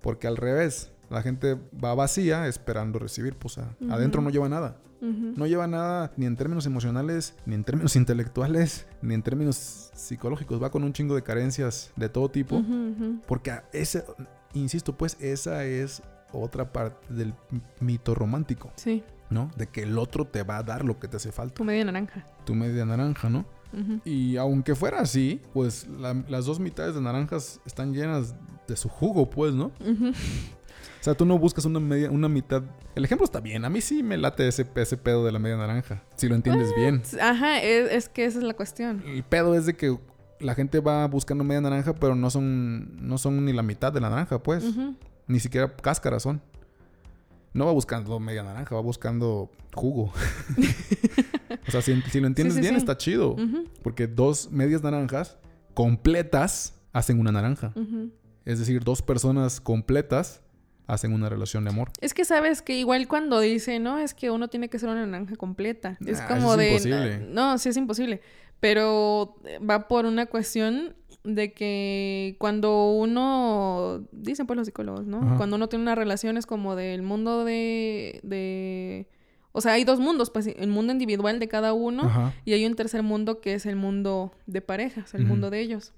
Porque 0.00 0.26
al 0.26 0.36
revés, 0.36 0.90
la 1.10 1.22
gente 1.22 1.56
va 1.82 1.94
vacía 1.94 2.46
esperando 2.46 2.98
recibir, 2.98 3.36
pues 3.36 3.58
adentro 3.90 4.22
no 4.22 4.30
lleva 4.30 4.48
nada. 4.48 4.78
No 5.02 5.46
lleva 5.46 5.66
nada 5.66 6.12
ni 6.16 6.26
en 6.26 6.36
términos 6.36 6.64
emocionales, 6.64 7.34
ni 7.44 7.56
en 7.56 7.64
términos 7.64 7.96
intelectuales, 7.96 8.86
ni 9.02 9.14
en 9.14 9.22
términos 9.22 9.90
psicológicos. 9.94 10.62
Va 10.62 10.70
con 10.70 10.84
un 10.84 10.92
chingo 10.92 11.14
de 11.14 11.22
carencias 11.22 11.92
de 11.96 12.08
todo 12.08 12.30
tipo. 12.30 12.62
Porque 13.26 13.52
ese, 13.72 14.04
insisto, 14.54 14.96
pues 14.96 15.16
esa 15.20 15.64
es 15.64 16.02
otra 16.32 16.72
parte 16.72 17.12
del 17.12 17.34
mito 17.80 18.14
romántico. 18.14 18.70
Sí. 18.76 19.02
¿No? 19.28 19.50
De 19.56 19.66
que 19.66 19.82
el 19.82 19.98
otro 19.98 20.26
te 20.26 20.42
va 20.42 20.58
a 20.58 20.62
dar 20.62 20.84
lo 20.84 20.98
que 21.00 21.08
te 21.08 21.16
hace 21.16 21.32
falta. 21.32 21.54
Tu 21.54 21.64
media 21.64 21.84
naranja. 21.84 22.26
Tu 22.44 22.54
media 22.54 22.84
naranja, 22.84 23.28
¿no? 23.28 23.44
Y 24.04 24.36
aunque 24.36 24.74
fuera 24.74 25.00
así, 25.00 25.40
pues 25.54 25.86
las 26.28 26.44
dos 26.44 26.60
mitades 26.60 26.94
de 26.94 27.00
naranjas 27.00 27.58
están 27.64 27.94
llenas 27.94 28.34
de 28.68 28.76
su 28.76 28.88
jugo, 28.88 29.30
pues, 29.30 29.54
¿no? 29.54 29.72
O 31.02 31.04
sea, 31.04 31.14
tú 31.14 31.24
no 31.24 31.36
buscas 31.36 31.64
una 31.64 31.80
media, 31.80 32.12
una 32.12 32.28
mitad. 32.28 32.62
El 32.94 33.04
ejemplo 33.04 33.24
está 33.24 33.40
bien. 33.40 33.64
A 33.64 33.68
mí 33.68 33.80
sí 33.80 34.04
me 34.04 34.16
late 34.16 34.46
ese, 34.46 34.64
ese 34.76 34.96
pedo 34.96 35.24
de 35.24 35.32
la 35.32 35.40
media 35.40 35.56
naranja. 35.56 36.04
Si 36.14 36.28
lo 36.28 36.36
entiendes 36.36 36.72
bien. 36.76 37.02
Ajá, 37.20 37.60
es, 37.60 38.08
que 38.08 38.24
esa 38.24 38.38
es 38.38 38.44
la 38.44 38.54
cuestión. 38.54 39.02
El 39.04 39.24
pedo 39.24 39.56
es 39.56 39.66
de 39.66 39.74
que 39.74 39.98
la 40.38 40.54
gente 40.54 40.78
va 40.78 41.04
buscando 41.08 41.42
media 41.42 41.60
naranja, 41.60 41.92
pero 41.92 42.14
no 42.14 42.30
son, 42.30 43.04
no 43.04 43.18
son 43.18 43.44
ni 43.44 43.52
la 43.52 43.64
mitad 43.64 43.92
de 43.92 44.00
la 44.00 44.10
naranja, 44.10 44.44
pues. 44.44 44.64
Ni 45.26 45.40
siquiera 45.40 45.74
cáscaras 45.74 46.22
son. 46.22 46.40
No 47.52 47.66
va 47.66 47.72
buscando 47.72 48.20
media 48.20 48.44
naranja, 48.44 48.72
va 48.72 48.80
buscando 48.80 49.50
jugo. 49.74 50.12
o 51.66 51.70
sea, 51.72 51.82
si, 51.82 51.94
lo 52.20 52.28
entiendes 52.28 52.60
bien, 52.60 52.76
está 52.76 52.96
chido. 52.96 53.34
Porque 53.82 54.06
dos 54.06 54.52
medias 54.52 54.84
naranjas 54.84 55.36
completas 55.74 56.74
hacen 56.92 57.18
una 57.18 57.32
naranja. 57.32 57.74
Es 58.44 58.60
decir, 58.60 58.84
dos 58.84 59.02
personas 59.02 59.60
completas 59.60 60.42
hacen 60.92 61.12
una 61.12 61.28
relación 61.28 61.64
de 61.64 61.70
amor. 61.70 61.90
Es 62.00 62.14
que 62.14 62.24
sabes 62.24 62.62
que 62.62 62.76
igual 62.78 63.08
cuando 63.08 63.40
dice, 63.40 63.78
no, 63.78 63.98
es 63.98 64.14
que 64.14 64.30
uno 64.30 64.48
tiene 64.48 64.68
que 64.68 64.78
ser 64.78 64.88
una 64.88 65.06
naranja 65.06 65.36
completa. 65.36 65.96
Es 66.04 66.20
como 66.22 66.56
de. 66.56 66.68
Imposible. 66.68 67.26
No, 67.28 67.58
sí 67.58 67.70
es 67.70 67.76
imposible. 67.76 68.20
Pero 68.60 69.36
va 69.68 69.88
por 69.88 70.06
una 70.06 70.26
cuestión 70.26 70.94
de 71.24 71.52
que 71.52 72.36
cuando 72.38 72.90
uno, 72.90 74.06
dicen 74.12 74.46
pues 74.46 74.56
los 74.56 74.66
psicólogos, 74.66 75.06
¿no? 75.06 75.36
Cuando 75.36 75.56
uno 75.56 75.68
tiene 75.68 75.82
una 75.82 75.94
relación 75.94 76.36
es 76.36 76.46
como 76.46 76.76
del 76.76 77.02
mundo 77.02 77.44
de, 77.44 78.20
de... 78.22 79.08
O 79.52 79.60
sea, 79.60 79.72
hay 79.72 79.84
dos 79.84 80.00
mundos, 80.00 80.30
pues 80.30 80.46
el 80.46 80.68
mundo 80.68 80.92
individual 80.92 81.38
de 81.38 81.48
cada 81.48 81.72
uno 81.72 82.32
y 82.44 82.54
hay 82.54 82.66
un 82.66 82.74
tercer 82.74 83.02
mundo 83.02 83.40
que 83.40 83.54
es 83.54 83.66
el 83.66 83.76
mundo 83.76 84.32
de 84.46 84.62
parejas, 84.62 85.14
el 85.14 85.26
mundo 85.26 85.50
de 85.50 85.60
ellos. 85.60 85.92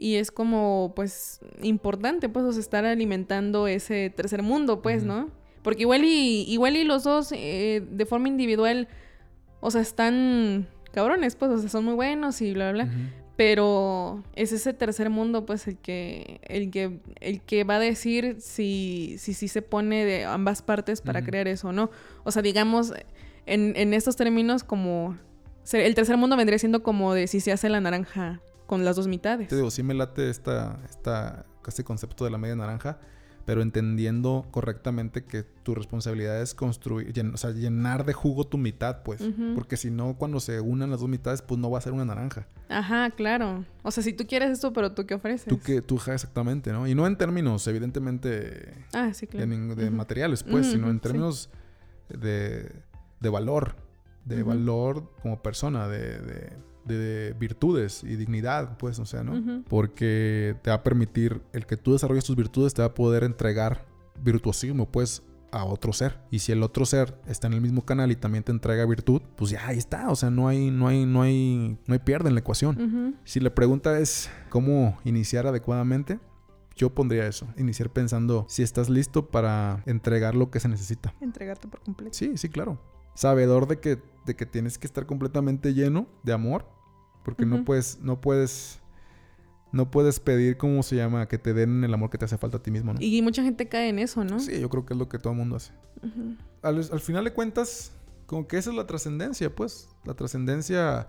Y 0.00 0.16
es 0.16 0.30
como, 0.30 0.94
pues, 0.96 1.40
importante, 1.62 2.30
pues, 2.30 2.56
estar 2.56 2.86
alimentando 2.86 3.66
ese 3.66 4.08
tercer 4.08 4.42
mundo, 4.42 4.80
pues, 4.80 5.04
¿no? 5.04 5.28
Porque 5.60 5.82
igual 5.82 6.04
y, 6.06 6.46
igual 6.48 6.76
y 6.76 6.84
los 6.84 7.04
dos 7.04 7.32
eh, 7.32 7.86
de 7.86 8.06
forma 8.06 8.28
individual, 8.28 8.88
o 9.60 9.70
sea, 9.70 9.82
están 9.82 10.68
cabrones, 10.92 11.36
pues, 11.36 11.50
o 11.50 11.58
sea, 11.58 11.68
son 11.68 11.84
muy 11.84 11.92
buenos 11.92 12.40
y 12.40 12.54
bla, 12.54 12.72
bla, 12.72 12.84
bla. 12.84 12.94
Pero 13.36 14.24
es 14.36 14.52
ese 14.52 14.72
tercer 14.72 15.10
mundo, 15.10 15.44
pues, 15.44 15.68
el 15.68 15.76
que, 15.76 16.40
el 16.44 16.70
que, 16.70 16.98
el 17.20 17.42
que 17.42 17.64
va 17.64 17.76
a 17.76 17.80
decir 17.80 18.36
si, 18.40 19.16
si, 19.18 19.34
si 19.34 19.48
se 19.48 19.60
pone 19.60 20.06
de 20.06 20.24
ambas 20.24 20.62
partes 20.62 21.02
para 21.02 21.22
crear 21.22 21.46
eso 21.46 21.68
o 21.68 21.72
no. 21.72 21.90
O 22.24 22.30
sea, 22.30 22.40
digamos, 22.40 22.94
en, 23.44 23.74
en 23.76 23.92
estos 23.92 24.16
términos, 24.16 24.64
como 24.64 25.18
el 25.70 25.94
tercer 25.94 26.16
mundo 26.16 26.38
vendría 26.38 26.58
siendo 26.58 26.82
como 26.82 27.12
de 27.12 27.26
si 27.26 27.40
se 27.40 27.52
hace 27.52 27.68
la 27.68 27.82
naranja 27.82 28.40
con 28.70 28.84
las 28.84 28.94
dos 28.94 29.08
mitades. 29.08 29.48
Te 29.48 29.56
digo, 29.56 29.68
sí 29.68 29.82
me 29.82 29.94
late 29.94 30.30
esta, 30.30 30.78
esta, 30.88 31.44
este 31.66 31.82
concepto 31.82 32.24
de 32.24 32.30
la 32.30 32.38
media 32.38 32.54
naranja 32.54 33.00
pero 33.44 33.62
entendiendo 33.62 34.46
correctamente 34.52 35.24
que 35.24 35.42
tu 35.42 35.74
responsabilidad 35.74 36.40
es 36.40 36.54
construir, 36.54 37.12
o 37.32 37.36
sea, 37.36 37.50
llenar 37.50 38.04
de 38.04 38.12
jugo 38.12 38.46
tu 38.46 38.58
mitad, 38.58 39.02
pues. 39.02 39.22
Porque 39.56 39.76
si 39.76 39.90
no, 39.90 40.14
cuando 40.16 40.38
se 40.38 40.60
unan 40.60 40.90
las 40.90 41.00
dos 41.00 41.08
mitades, 41.08 41.42
pues 41.42 41.58
no 41.58 41.68
va 41.68 41.78
a 41.78 41.80
ser 41.80 41.92
una 41.92 42.04
naranja. 42.04 42.46
Ajá, 42.68 43.10
claro. 43.10 43.64
O 43.82 43.90
sea, 43.90 44.04
si 44.04 44.12
tú 44.12 44.24
quieres 44.28 44.50
esto, 44.50 44.72
pero 44.72 44.92
tú 44.92 45.04
qué 45.04 45.14
ofreces. 45.14 45.48
Tú 45.48 45.58
que, 45.58 45.82
tú 45.82 45.96
exactamente, 45.96 46.70
¿no? 46.70 46.86
Y 46.86 46.94
no 46.94 47.08
en 47.08 47.16
términos, 47.16 47.66
evidentemente, 47.66 48.72
ah, 48.92 49.12
sí, 49.14 49.26
claro. 49.26 49.74
de, 49.74 49.90
materiales, 49.90 50.44
pues, 50.44 50.66
sino 50.66 50.88
en 50.88 51.00
términos 51.00 51.50
de, 52.08 52.70
de 53.18 53.28
valor, 53.30 53.74
de 54.26 54.44
valor 54.44 55.10
como 55.22 55.42
persona, 55.42 55.88
de 55.88 56.20
de 56.20 56.69
virtudes 56.84 58.02
y 58.04 58.16
dignidad, 58.16 58.76
pues, 58.78 58.98
o 58.98 59.06
sea, 59.06 59.22
¿no? 59.22 59.62
Porque 59.68 60.56
te 60.62 60.70
va 60.70 60.76
a 60.76 60.82
permitir, 60.82 61.42
el 61.52 61.66
que 61.66 61.76
tú 61.76 61.92
desarrolles 61.92 62.24
tus 62.24 62.36
virtudes 62.36 62.74
te 62.74 62.82
va 62.82 62.88
a 62.88 62.94
poder 62.94 63.24
entregar 63.24 63.86
virtuosismo, 64.22 64.90
pues, 64.90 65.22
a 65.52 65.64
otro 65.64 65.92
ser. 65.92 66.18
Y 66.30 66.40
si 66.40 66.52
el 66.52 66.62
otro 66.62 66.86
ser 66.86 67.20
está 67.26 67.46
en 67.46 67.54
el 67.54 67.60
mismo 67.60 67.84
canal 67.84 68.10
y 68.10 68.16
también 68.16 68.44
te 68.44 68.52
entrega 68.52 68.84
virtud, 68.86 69.22
pues 69.36 69.50
ya 69.50 69.66
ahí 69.66 69.78
está, 69.78 70.10
o 70.10 70.16
sea, 70.16 70.30
no 70.30 70.48
hay, 70.48 70.70
no 70.70 70.88
hay, 70.88 71.04
no 71.06 71.22
hay, 71.22 71.78
no 71.86 71.94
hay 71.94 71.98
pierde 72.00 72.28
en 72.28 72.34
la 72.34 72.40
ecuación. 72.40 73.18
Si 73.24 73.40
la 73.40 73.54
pregunta 73.54 73.98
es 73.98 74.30
cómo 74.48 74.98
iniciar 75.04 75.46
adecuadamente, 75.46 76.18
yo 76.76 76.94
pondría 76.94 77.26
eso, 77.26 77.46
iniciar 77.56 77.90
pensando 77.90 78.46
si 78.48 78.62
estás 78.62 78.88
listo 78.88 79.28
para 79.28 79.82
entregar 79.86 80.34
lo 80.34 80.50
que 80.50 80.60
se 80.60 80.68
necesita. 80.68 81.14
Entregarte 81.20 81.68
por 81.68 81.80
completo. 81.80 82.14
Sí, 82.14 82.36
sí, 82.36 82.48
claro 82.48 82.78
sabedor 83.14 83.66
de 83.66 83.80
que, 83.80 83.98
de 84.26 84.36
que 84.36 84.46
tienes 84.46 84.78
que 84.78 84.86
estar 84.86 85.06
completamente 85.06 85.74
lleno 85.74 86.06
de 86.22 86.32
amor, 86.32 86.66
porque 87.24 87.46
no 87.46 87.64
puedes, 87.64 87.98
no 88.00 88.20
puedes, 88.20 88.80
no 89.72 89.90
puedes 89.90 90.20
pedir, 90.20 90.56
¿cómo 90.56 90.82
se 90.82 90.96
llama? 90.96 91.26
Que 91.26 91.38
te 91.38 91.54
den 91.54 91.84
el 91.84 91.92
amor 91.92 92.10
que 92.10 92.18
te 92.18 92.24
hace 92.24 92.38
falta 92.38 92.58
a 92.58 92.62
ti 92.62 92.70
mismo, 92.70 92.94
¿no? 92.94 93.00
Y 93.00 93.22
mucha 93.22 93.42
gente 93.42 93.68
cae 93.68 93.88
en 93.88 93.98
eso, 93.98 94.24
¿no? 94.24 94.40
Sí, 94.40 94.60
yo 94.60 94.68
creo 94.68 94.86
que 94.86 94.94
es 94.94 94.98
lo 94.98 95.08
que 95.08 95.18
todo 95.18 95.32
el 95.32 95.38
mundo 95.38 95.56
hace. 95.56 95.72
al, 96.62 97.00
final 97.00 97.24
de 97.24 97.32
cuentas, 97.32 97.92
como 98.26 98.46
que 98.46 98.56
esa 98.58 98.70
es 98.70 98.76
la 98.76 98.86
trascendencia, 98.86 99.54
pues, 99.54 99.88
la 100.04 100.14
trascendencia 100.14 101.08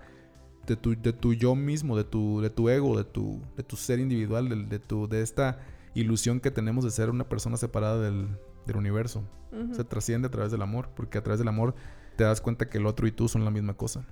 de 0.67 0.75
tu, 0.75 0.95
de 0.99 1.13
tu 1.13 1.33
yo 1.33 1.55
mismo, 1.55 1.97
de 1.97 2.03
tu, 2.03 2.41
de 2.41 2.49
tu 2.49 2.69
ego, 2.69 2.97
de 2.97 3.03
tu, 3.03 3.41
de 3.55 3.63
tu 3.63 3.75
ser 3.75 3.99
individual, 3.99 4.49
de, 4.49 4.55
de, 4.65 4.79
tu, 4.79 5.07
de 5.07 5.21
esta 5.21 5.59
ilusión 5.93 6.39
que 6.39 6.51
tenemos 6.51 6.83
de 6.83 6.91
ser 6.91 7.09
una 7.09 7.27
persona 7.27 7.57
separada 7.57 7.99
del, 8.01 8.27
del 8.65 8.77
universo. 8.77 9.23
Se 9.73 9.83
trasciende 9.83 10.29
a 10.29 10.31
través 10.31 10.51
del 10.51 10.61
amor, 10.61 10.89
porque 10.95 11.17
a 11.17 11.23
través 11.23 11.39
del 11.39 11.49
amor 11.49 11.75
te 12.15 12.23
das 12.23 12.39
cuenta 12.39 12.69
que 12.69 12.77
el 12.77 12.85
otro 12.85 13.05
y 13.05 13.11
tú 13.11 13.27
son 13.27 13.43
la 13.43 13.51
misma 13.51 13.73
cosa. 13.73 14.05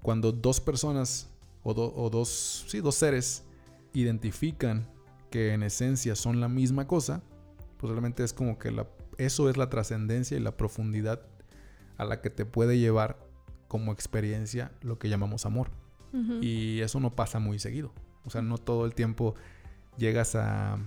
Cuando 0.00 0.32
dos 0.32 0.60
personas 0.60 1.28
o, 1.62 1.72
o 1.72 2.08
dos, 2.08 2.64
sí, 2.68 2.80
dos 2.80 2.94
seres 2.94 3.44
identifican 3.92 4.88
que 5.30 5.52
en 5.52 5.62
esencia 5.62 6.14
son 6.14 6.40
la 6.40 6.48
misma 6.48 6.86
cosa, 6.86 7.22
pues 7.76 7.90
realmente 7.90 8.24
es 8.24 8.32
como 8.32 8.58
que 8.58 8.70
la, 8.70 8.86
eso 9.18 9.50
es 9.50 9.56
la 9.56 9.68
trascendencia 9.68 10.36
y 10.36 10.40
la 10.40 10.56
profundidad 10.56 11.22
a 11.96 12.04
la 12.04 12.20
que 12.20 12.30
te 12.30 12.46
puede 12.46 12.78
llevar 12.78 13.18
como 13.66 13.92
experiencia 13.92 14.72
lo 14.80 14.98
que 14.98 15.08
llamamos 15.08 15.44
amor. 15.44 15.70
Y 16.40 16.80
eso 16.80 17.00
no 17.00 17.14
pasa 17.14 17.38
muy 17.38 17.58
seguido. 17.58 17.92
O 18.24 18.30
sea, 18.30 18.40
no 18.40 18.56
todo 18.56 18.86
el 18.86 18.94
tiempo 18.94 19.34
llegas 19.98 20.34
a 20.36 20.78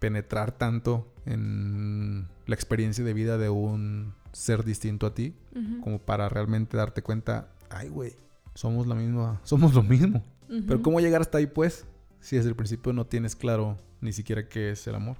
penetrar 0.00 0.50
tanto 0.50 1.06
en 1.26 2.26
la 2.46 2.54
experiencia 2.54 3.04
de 3.04 3.14
vida 3.14 3.38
de 3.38 3.50
un 3.50 4.14
ser 4.32 4.64
distinto 4.64 5.06
a 5.06 5.14
ti 5.14 5.34
como 5.82 6.00
para 6.00 6.28
realmente 6.28 6.76
darte 6.76 7.02
cuenta, 7.02 7.48
ay, 7.68 7.88
güey, 7.88 8.14
somos 8.54 8.86
la 8.86 8.96
misma, 8.96 9.40
somos 9.44 9.74
lo 9.74 9.84
mismo. 9.84 10.24
Pero 10.66 10.82
¿cómo 10.82 10.98
llegar 10.98 11.20
hasta 11.20 11.38
ahí, 11.38 11.46
pues? 11.46 11.86
Si 12.18 12.34
desde 12.34 12.48
el 12.48 12.56
principio 12.56 12.92
no 12.92 13.06
tienes 13.06 13.36
claro 13.36 13.76
ni 14.00 14.12
siquiera 14.12 14.48
qué 14.48 14.70
es 14.70 14.84
el 14.88 14.96
amor. 14.96 15.16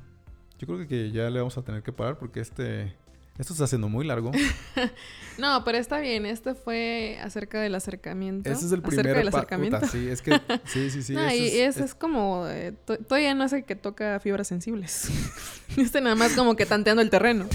Yo 0.58 0.66
creo 0.66 0.86
que 0.88 1.12
ya 1.12 1.30
le 1.30 1.38
vamos 1.38 1.56
a 1.56 1.62
tener 1.62 1.82
que 1.82 1.92
parar 1.92 2.18
porque 2.18 2.40
este 2.40 2.94
esto 3.40 3.54
está 3.54 3.64
haciendo 3.64 3.88
muy 3.88 4.04
largo. 4.04 4.32
no, 5.38 5.64
pero 5.64 5.78
está 5.78 5.98
bien. 5.98 6.26
Este 6.26 6.54
fue 6.54 7.18
acerca 7.22 7.58
del 7.58 7.74
acercamiento. 7.74 8.50
Ese 8.50 8.66
es 8.66 8.72
el 8.72 8.82
primer 8.82 9.16
del 9.16 9.28
acercamiento. 9.28 9.86
sí, 9.86 10.08
es 10.08 10.20
que 10.20 10.38
sí, 10.66 10.90
sí, 10.90 11.02
sí. 11.02 11.14
No, 11.14 11.32
y 11.32 11.46
ese 11.46 11.84
es, 11.84 11.94
como 11.94 12.46
eh, 12.48 12.72
todavía 13.08 13.34
no 13.34 13.48
sé 13.48 13.62
que 13.62 13.76
toca 13.76 14.20
fibras 14.20 14.46
sensibles. 14.46 15.08
este 15.78 16.02
nada 16.02 16.16
más 16.16 16.34
como 16.34 16.54
que 16.54 16.66
tanteando 16.66 17.00
el 17.00 17.08
terreno. 17.08 17.46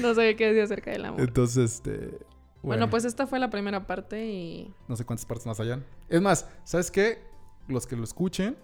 no 0.00 0.14
sé 0.14 0.34
qué 0.34 0.46
decir 0.46 0.62
acerca 0.62 0.90
del 0.90 1.04
amor. 1.04 1.20
Entonces, 1.20 1.74
este 1.74 1.90
bueno. 1.90 2.18
bueno, 2.62 2.90
pues 2.90 3.04
esta 3.04 3.28
fue 3.28 3.38
la 3.38 3.50
primera 3.50 3.86
parte 3.86 4.26
y 4.26 4.74
no 4.88 4.96
sé 4.96 5.04
cuántas 5.04 5.26
partes 5.26 5.46
más 5.46 5.60
hayan. 5.60 5.84
Es 6.08 6.20
más, 6.20 6.48
¿sabes 6.64 6.90
qué? 6.90 7.22
Los 7.68 7.86
que 7.86 7.94
lo 7.94 8.02
escuchen 8.02 8.56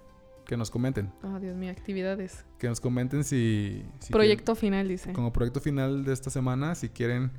que 0.51 0.57
nos 0.57 0.69
comenten. 0.69 1.13
Oh, 1.23 1.39
Dios 1.39 1.57
mío, 1.57 1.71
actividades. 1.71 2.45
Que 2.59 2.67
nos 2.67 2.81
comenten 2.81 3.23
si... 3.23 3.85
proyecto 4.11 4.57
final, 4.57 4.89
dice. 4.89 5.13
Como 5.13 5.33
proyecto 5.33 5.61
final 5.61 6.05
de 6.05 6.13
esta 6.13 6.29
semana, 6.29 6.75
si 6.75 6.89
quieren 6.89 7.31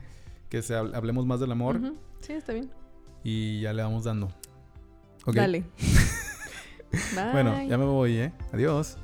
que 0.47 0.62
se 0.62 0.76
hablemos 0.76 1.26
más 1.26 1.41
del 1.41 1.52
amor. 1.52 1.82
Sí, 2.21 2.32
está 2.32 2.54
bien. 2.54 2.71
Y 3.21 3.60
ya 3.60 3.74
le 3.74 3.84
vamos 3.84 4.06
dando. 4.06 4.30
Dale. 5.26 5.65
Bueno, 7.32 7.63
ya 7.63 7.78
me 7.78 7.86
voy, 7.86 8.17
¿eh? 8.17 8.34
Adiós. 8.52 8.97